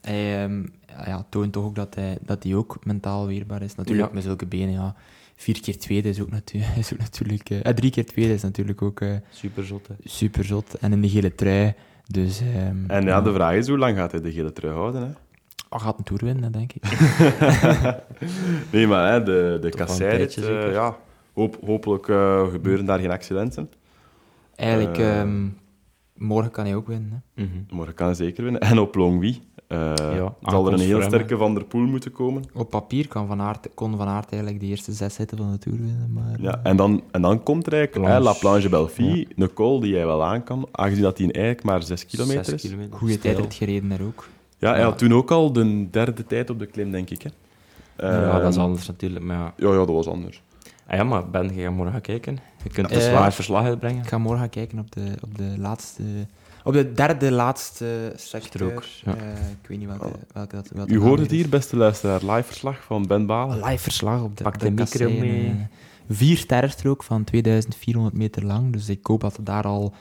[0.00, 0.72] Hij um,
[1.04, 3.74] ja, toont toch ook dat hij, dat hij ook mentaal weerbaar is.
[3.74, 4.14] Natuurlijk, ja.
[4.14, 4.94] met zulke benen, ja.
[5.36, 7.50] Vier keer tweede is ook, natu is ook natuurlijk...
[7.50, 9.00] Uh, drie keer tweede is natuurlijk ook...
[9.00, 9.94] Uh, super zot, hè?
[10.04, 10.74] Super zot.
[10.74, 11.74] En in de gele trui.
[12.06, 15.02] Dus, um, en ja, de vraag is, hoe lang gaat hij de gele trui houden,
[15.02, 15.12] hè?
[15.72, 16.82] Oh, gaat een Tour winnen, denk ik.
[18.72, 20.96] nee, maar hè, de, de kasseir, ja
[21.32, 23.70] Hoop, hopelijk uh, gebeuren daar geen accidenten.
[24.54, 25.58] Eigenlijk, uh, um,
[26.14, 27.24] morgen kan hij ook winnen.
[27.34, 27.42] Hè?
[27.42, 27.66] -hmm.
[27.70, 28.60] Morgen kan hij zeker winnen.
[28.60, 32.44] En op Longwy uh, ja, zal er een heel sterke Van der Poel moeten komen.
[32.54, 35.58] Op papier kan van Aert, kon Van Aert eigenlijk de eerste zes zitten van de
[35.58, 36.12] Tour winnen.
[36.12, 39.24] Maar, ja, en, dan, en dan komt er eigenlijk La Planche Belfi, ja.
[39.36, 42.64] een call die hij wel aan kan, aangezien dat hij eigenlijk maar zes kilometer zes
[42.64, 42.74] is.
[42.90, 44.28] Goede tijd gereden daar ook.
[44.62, 47.22] Ja, hij had toen ook al de derde tijd op de klim, denk ik.
[47.22, 47.30] Hè.
[48.06, 49.24] ja, dat is ehm, anders natuurlijk.
[49.24, 49.52] Maar ja.
[49.56, 50.42] ja, ja, dat was anders.
[50.86, 52.38] Ah ja, maar Ben, je gaat morgen gaan kijken.
[52.62, 54.02] Je kunt dus uh, verslag uitbrengen.
[54.02, 56.02] Ik ga morgen gaan kijken op de, op de laatste...
[56.64, 58.86] Op de derde laatste sector.
[59.04, 59.16] Ja.
[59.16, 59.22] Uh,
[59.62, 60.12] ik weet niet welke, oh.
[60.32, 62.20] welke dat welke U hoort het hier, beste luisteraar.
[62.20, 63.64] Live verslag van Ben Balen.
[63.64, 65.44] Live verslag op de, Pak de, de micro mee.
[65.44, 65.54] Uh,
[66.10, 68.72] vier sterrenstrook van 2400 meter lang.
[68.72, 69.92] Dus ik hoop dat er daar al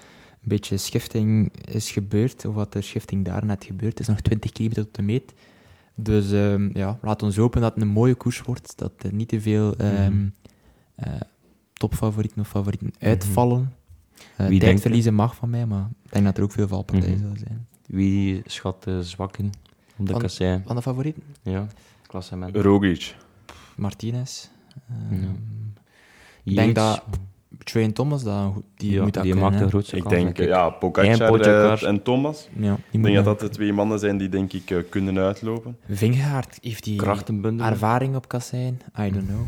[0.41, 2.45] een beetje schifting is gebeurd.
[2.45, 4.07] Of wat de schifting daar net gebeurd is.
[4.07, 5.33] Nog 20 kilometer tot de meet.
[5.95, 8.77] Dus um, ja, laat ons hopen dat het een mooie koers wordt.
[8.77, 9.81] Dat er niet te veel...
[9.81, 10.33] Um, mm
[11.07, 11.13] uh,
[11.73, 13.05] topfavorieten of favorieten mhm.
[13.05, 13.73] uitvallen.
[14.37, 17.21] Uh, Wie tijdverliezen mag van mij, maar ik denk dat er ook veel valpartijen mm
[17.21, 17.35] -hmm.
[17.35, 17.67] zullen zijn.
[17.85, 19.51] Wie schat uh, zwak in
[19.97, 20.61] op de kassei?
[20.65, 21.23] Van de favorieten?
[21.43, 21.67] Ja,
[22.07, 22.55] klassement.
[22.55, 23.15] Roglic.
[23.75, 24.47] Martinez.
[25.11, 25.27] Um, ja.
[26.43, 27.03] Ik denk dat
[27.63, 30.69] Train Thomas, dat, die ja, moet dat die kunnen, maakt de grootste Ik denk, ja,
[30.69, 32.47] Pogacar en, en Thomas.
[32.53, 35.77] Ja, ik denk dat dat de twee mannen zijn die denk ik uh, kunnen uitlopen.
[35.89, 37.01] Vingegaard, heeft die
[37.57, 38.81] ervaring op kassein?
[38.99, 39.41] I don't know.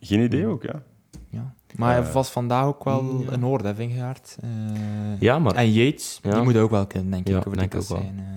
[0.00, 0.82] Geen idee ook, ja.
[1.30, 1.54] ja.
[1.76, 3.32] Maar hij was vandaag ook wel ja.
[3.32, 4.36] een orde, Vingegaard.
[4.44, 5.54] Uh, ja, maar...
[5.54, 7.94] En Yates, die moet ook wel kunnen, denk ik, over denk de.
[7.94, 8.35] Uh.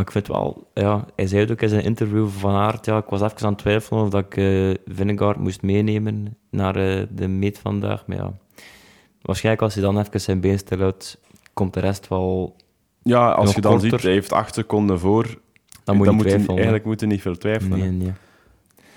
[0.00, 0.70] Maar ik vind wel...
[0.74, 3.52] Ja, hij zei het ook in zijn interview van Aert, ja, ik was even aan
[3.52, 6.72] het twijfelen of dat ik uh, Vingegaard moest meenemen naar
[7.10, 8.06] de meet vandaag.
[8.06, 8.32] Maar ja,
[9.22, 11.20] waarschijnlijk als hij dan even zijn been stelt,
[11.52, 12.56] komt de rest wel
[13.02, 13.90] Ja, als je dan korter.
[13.90, 15.38] ziet, hij heeft acht seconden voor,
[15.84, 17.78] dan moet je, dan moet je eigenlijk moet je niet veel twijfelen.
[17.78, 18.12] Nee, nee.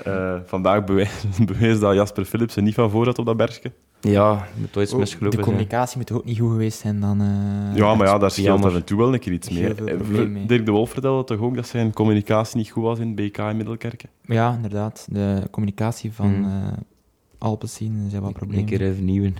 [0.08, 0.84] Uh, vandaag
[1.46, 3.72] bewees, dat Jasper Philipsen niet van voor had op dat bergje.
[4.12, 7.22] Ja, moet ooit misgelopen De communicatie moet ook niet goed geweest zijn dan...
[7.22, 9.74] Uh, ja, maar ja, daar scheelt af en toe wel een keer iets mee.
[10.46, 13.58] Dirk de Wolf vertelde toch ook dat zijn communicatie niet goed was in BK in
[13.58, 14.10] Middelkerken?
[14.22, 15.08] Ja, inderdaad.
[15.10, 16.44] De communicatie van mm.
[16.44, 16.68] uh,
[17.38, 18.64] Alpecin zijn wat problemen.
[18.64, 19.36] Een keer even nieuwen.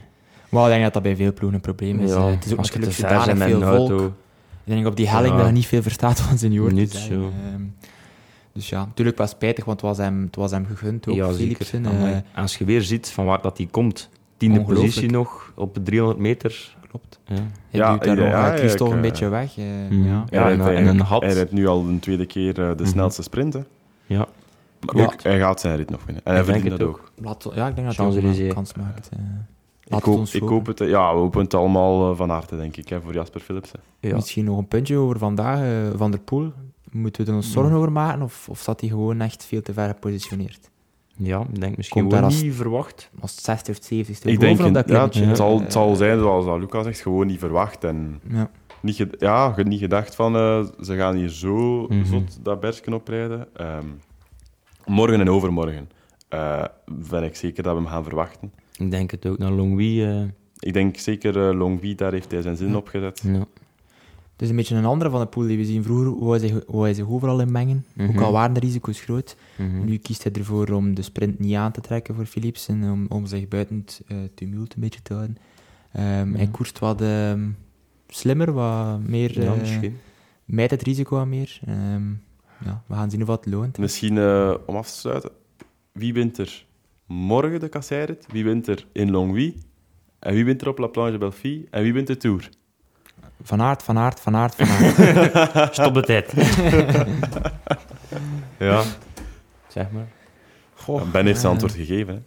[0.50, 2.10] Maar ik denk dat dat bij veel ploegen een probleem is.
[2.10, 3.90] Ja, het is ook natuurlijk zodanig veel volk.
[3.90, 4.06] Auto.
[4.64, 5.38] Ik denk op die helling ja.
[5.38, 6.74] dat je niet veel verstaat van senioren.
[6.74, 7.32] Niet zo.
[8.54, 11.08] Dus ja, natuurlijk was het spijtig, want het was hem, het was hem gegund.
[11.08, 14.10] Ook, ja, uh, als je weer ziet van waar dat hij komt,
[14.44, 16.76] tiende positie nog op 300 meter.
[16.90, 17.20] Klopt.
[17.26, 19.58] Ja, hij ja, daar ja, hij toch een beetje weg.
[19.58, 20.06] Uh, mm.
[20.06, 20.26] ja.
[20.30, 21.22] ja, en, en, een had.
[21.22, 22.86] Hij rijdt nu al een tweede keer uh, de mm -hmm.
[22.86, 23.54] snelste sprint.
[23.54, 23.62] Hè.
[24.06, 24.28] Ja.
[24.80, 26.24] Maar ook, hij gaat zijn rit nog winnen.
[26.26, 27.12] En hij verdient dat ook.
[27.16, 29.10] Laat, ja, ik denk dat hij ook een kans maakt.
[29.84, 33.02] ik hoop, ik hoop het, ja, we hopen het allemaal van harte, denk ik, hè,
[33.02, 33.80] voor Jasper Philipsen.
[34.00, 34.16] Ja.
[34.16, 35.60] Misschien nog een puntje over vandaag.
[35.96, 36.52] Van der Poel
[36.92, 39.74] Moeten we er ons zorgen over maken of, of zat hij gewoon echt veel te
[39.74, 40.70] ver gepositioneerd?
[41.16, 43.10] Ja, ik denk misschien gewoon niet verwacht.
[43.20, 46.84] Als 60 of 70 Ik denk, dat ja, het, zal, het zal zijn, zoals Lucas
[46.84, 47.84] zegt, gewoon niet verwacht.
[47.84, 48.50] En ja.
[48.82, 52.06] Niet, ja, niet gedacht van, uh, ze gaan hier zo mm -hmm.
[52.06, 53.48] zot dat bergje oprijden.
[53.62, 54.00] Um,
[54.86, 55.90] morgen en overmorgen
[56.34, 58.52] uh, ben ik zeker dat we hem gaan verwachten.
[58.78, 60.02] Ik denk het ook, naar Longwy.
[60.02, 60.24] Uh...
[60.60, 63.22] Ik denk zeker uh, Longwy, daar heeft hij zijn zin op gezet.
[63.26, 63.46] Ja.
[64.34, 66.64] Het is een beetje een andere van de pool die we zien vroeger, hoe hij
[66.68, 67.86] hij zich overal in mengen.
[67.98, 68.32] Ook al mhm.
[68.32, 69.36] waren de risico's groot.
[69.56, 69.86] Mhm.
[69.86, 73.06] Nu kiest hij ervoor om de sprint niet aan te trekken voor Philips en om,
[73.10, 75.38] om zich buiten het uh, tumult een beetje te houden.
[75.98, 77.58] Um, Hij koerst wat um,
[78.08, 79.42] slimmer, wat meer...
[79.42, 79.98] Ja, eh, misschien.
[80.46, 81.60] mijt het risico wat meer.
[81.66, 82.10] Ehm,
[82.66, 83.78] ja, we gaan zien of wat loont.
[83.78, 85.32] Misschien eh, om af te sluiten,
[85.92, 86.66] wie wint er
[87.06, 88.26] morgen de kasseirit?
[88.32, 89.56] Wie wint er in Longwy?
[90.20, 91.68] En wie wint er op La Planche Belfi?
[91.70, 92.50] En wie wint de Tour?
[93.44, 95.74] Van Aert, Van Aert, Van Aert, Van Aert.
[95.80, 96.34] Stop de tijd.
[98.60, 98.84] ja.
[99.68, 100.08] Zeg maar.
[100.88, 102.14] Ja, ben heeft zijn eh, antwoord gegeven.
[102.14, 102.22] Hè?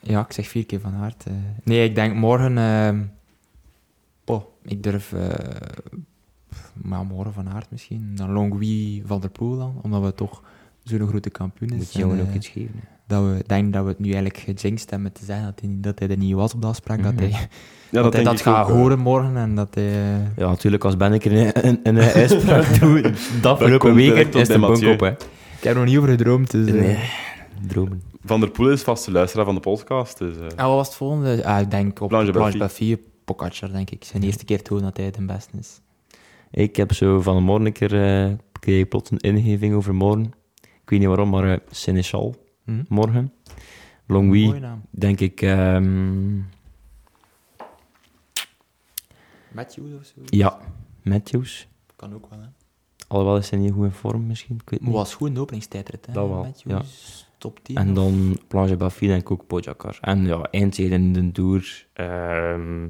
[0.00, 1.24] Ja, ik zeg vier keer Van Aert.
[1.26, 1.32] eh.
[1.64, 2.58] nee, ik denk morgen...
[2.58, 3.02] ehm
[4.24, 5.12] oh, ik durf...
[5.12, 5.28] eh,
[6.74, 8.12] maar morgen Van Aert misschien.
[8.14, 9.80] Dan Longwy, Van der Poel dan.
[9.82, 10.42] Omdat we toch
[10.82, 11.76] zo'n grote kampioen is.
[11.76, 12.70] Moet je En, ook eh, iets geven.
[12.74, 12.80] hè.
[13.06, 15.98] dat we denk dat we het nu eigenlijk gejinxed hebben te zeggen dat hij, dat
[15.98, 17.02] hij er niet was op de afspraak.
[17.02, 17.22] Dat Mhm.
[17.22, 17.48] hij
[17.90, 19.92] Ja, dat, dat gaat ook, horen morgen en dat hij...
[20.36, 23.12] Ja, natuurlijk, als Ben ik er een, een, uitspraak doe,
[23.42, 24.92] dat direct weekend op is de bunk Mathieu.
[24.92, 25.08] op, hè.
[25.10, 25.16] ik
[25.60, 26.66] heb er nog niet over gedroomd, dus...
[26.66, 26.72] eh.
[26.74, 26.98] Nee,
[27.66, 28.02] dromen.
[28.24, 30.18] Van der Poel is vaste luisteraar van de podcast.
[30.18, 31.44] Dus, eh, En wat was het volgende?
[31.44, 32.86] Ah, ik denk op Planche Planche Belfi.
[32.88, 34.04] Belfi, Pogacar, denk ik.
[34.04, 35.80] Zijn eerste keer tonen dat hij de beste is.
[36.50, 39.94] Ik heb zo van de morgen een keer, eh, kreeg ik plots een ingeving over
[39.94, 40.32] morgen.
[40.90, 42.34] Ik weet niet waarom, maar eh Seneschal,
[42.64, 42.82] Hm?
[42.88, 43.32] morgen.
[44.06, 44.60] Longwy,
[44.90, 46.36] denk ik, ehm,
[49.52, 50.20] Matthews of zo?
[50.26, 50.58] ja,
[51.02, 51.68] Matthews.
[51.96, 52.46] Kan ook wel, hè.
[53.08, 54.98] Alhoewel is hij niet goed in vorm misschien, ik weet Maar niet.
[54.98, 56.12] was goed in de openingstijdrit, hè.
[56.12, 57.76] Dat wel, Matthews, top 10.
[57.76, 59.98] En of- dan Planche Bafi denk ik ook Pogacar.
[60.00, 62.88] En ja, eindzege in de Tour, ehm,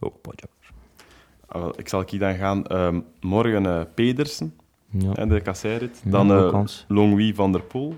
[0.00, 2.66] ook wel, ik zal hier dan gaan.
[2.66, 4.54] ehm, morgen eh, Pedersen
[4.90, 6.00] Ja, en de kasseirit.
[6.04, 6.64] Dan ook eh.
[6.88, 7.94] Longwy van der Poel.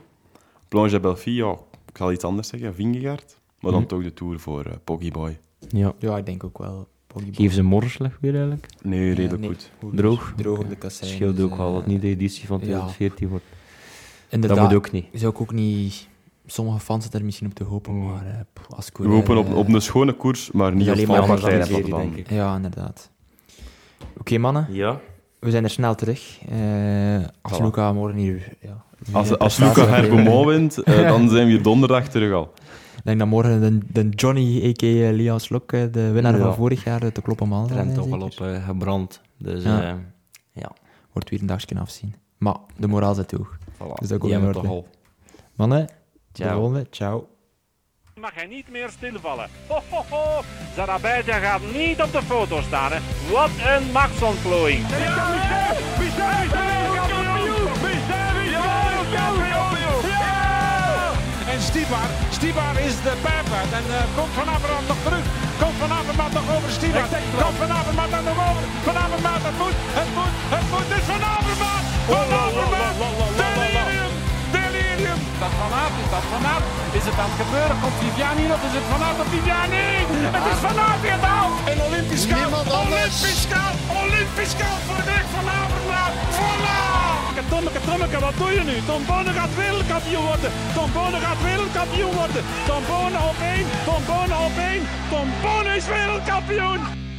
[0.69, 1.51] Planche Belfi, ja,
[1.91, 2.75] ik zal iets anders zeggen.
[2.75, 3.39] Vingegaard.
[3.61, 3.87] Maar dan Hm.
[3.87, 5.39] toch de Tour voor eh Poggyboy.
[5.69, 5.93] ja.
[5.99, 6.89] Ja, ik denk ook wel.
[7.07, 8.67] Poggy Geef ze morgenslag weer eigenlijk.
[8.83, 9.71] Nee, redelijk goed.
[9.93, 10.33] Droog.
[10.37, 11.11] Droog op de kassei.
[11.11, 12.63] Scheelt dus, ook wel eh, dat niet de editie van ja.
[12.65, 13.45] 2014 wordt.
[14.29, 15.07] Inderdaad, Dat moet ook niet.
[15.13, 16.09] zou ik ook niet...
[16.47, 18.05] Sommige fans zitten er misschien op te hopen, Mm.
[18.07, 20.99] maar eh, pff, als We hopen op, eh, op een schone koers, maar niet op
[20.99, 21.67] valpartijen.
[21.67, 22.31] van ik.
[22.31, 23.11] Ja, inderdaad.
[24.19, 24.67] Oké, mannen.
[24.71, 25.01] Ja.
[25.41, 26.39] We zijn er snel terug.
[26.49, 27.63] Eh, als Voilà.
[27.63, 28.53] Luca morgen hier...
[28.61, 29.87] Ja, Als, als Luca.
[29.87, 32.53] Hergomont wint, eh, dan zijn we hier donderdag terug al.
[32.97, 35.11] Ik denk dat morgen de, de Johnny, a.k.a.
[35.13, 36.43] Lias Lok, eh, de winnaar Ja.
[36.43, 37.53] van vorig jaar, uit de kloppen.
[37.53, 38.35] Er zijn toch wel op
[38.67, 39.21] gebrand.
[39.39, 39.83] Dus Ja.
[39.83, 39.99] ja.
[40.53, 40.71] ja,
[41.13, 42.15] Wordt weer een dagje afzien.
[42.39, 43.59] Maar de moraal zit hoog.
[43.75, 43.95] voilà.
[44.01, 44.53] Dus dat komt in orde.
[44.53, 44.87] toch al.
[45.55, 45.93] Mannen, de
[46.43, 46.59] Ciao.
[46.61, 46.87] volgende.
[46.91, 47.29] Ciao.
[48.21, 49.49] Mag hij niet meer stilvallen.
[49.67, 50.43] Ho, ho,
[51.27, 52.93] gaat niet op de foto staan.
[52.93, 52.99] Hè.
[53.33, 54.85] Wat een machtsontplooiing.
[61.53, 63.63] En Stibar, Stibar is de pijper.
[63.79, 65.25] En eh, komt Van Avermaat nog terug.
[65.61, 67.07] Komt Van Avermaat nog over Stibar.
[67.43, 68.63] Komt Van Avermaat dan nog over.
[68.83, 70.87] Van Avermaat, het moet, het moet, het moet.
[70.89, 71.85] Het is Van Avermaat.
[72.07, 73.40] Van Avermaat.
[75.83, 76.67] Aert, is dat Van Aert?
[76.99, 77.77] Is het aan het gebeuren?
[77.83, 78.61] Komt Viviani nog?
[78.69, 79.89] Is het Van Aert of Viviani?
[80.37, 81.55] Het is Van Aert weer daalt.
[81.71, 82.53] En Olympisch goud.
[82.85, 83.77] Olympisch goud.
[84.03, 86.13] Olympisch goud voor de weg van Avermaat.
[86.37, 86.81] Voilà.
[87.51, 88.77] Tommeke, Tommeke, wat doe je nu?
[88.87, 90.51] Tom Bonne gaat wereldkampioen worden.
[90.75, 90.91] Tom
[91.27, 92.45] gaat wereldkampioen worden.
[92.67, 92.83] Tom
[93.31, 93.67] op één.
[93.85, 94.03] Tom
[94.47, 94.83] op één.
[95.11, 95.29] Tom
[95.77, 97.10] is wereldkampioen.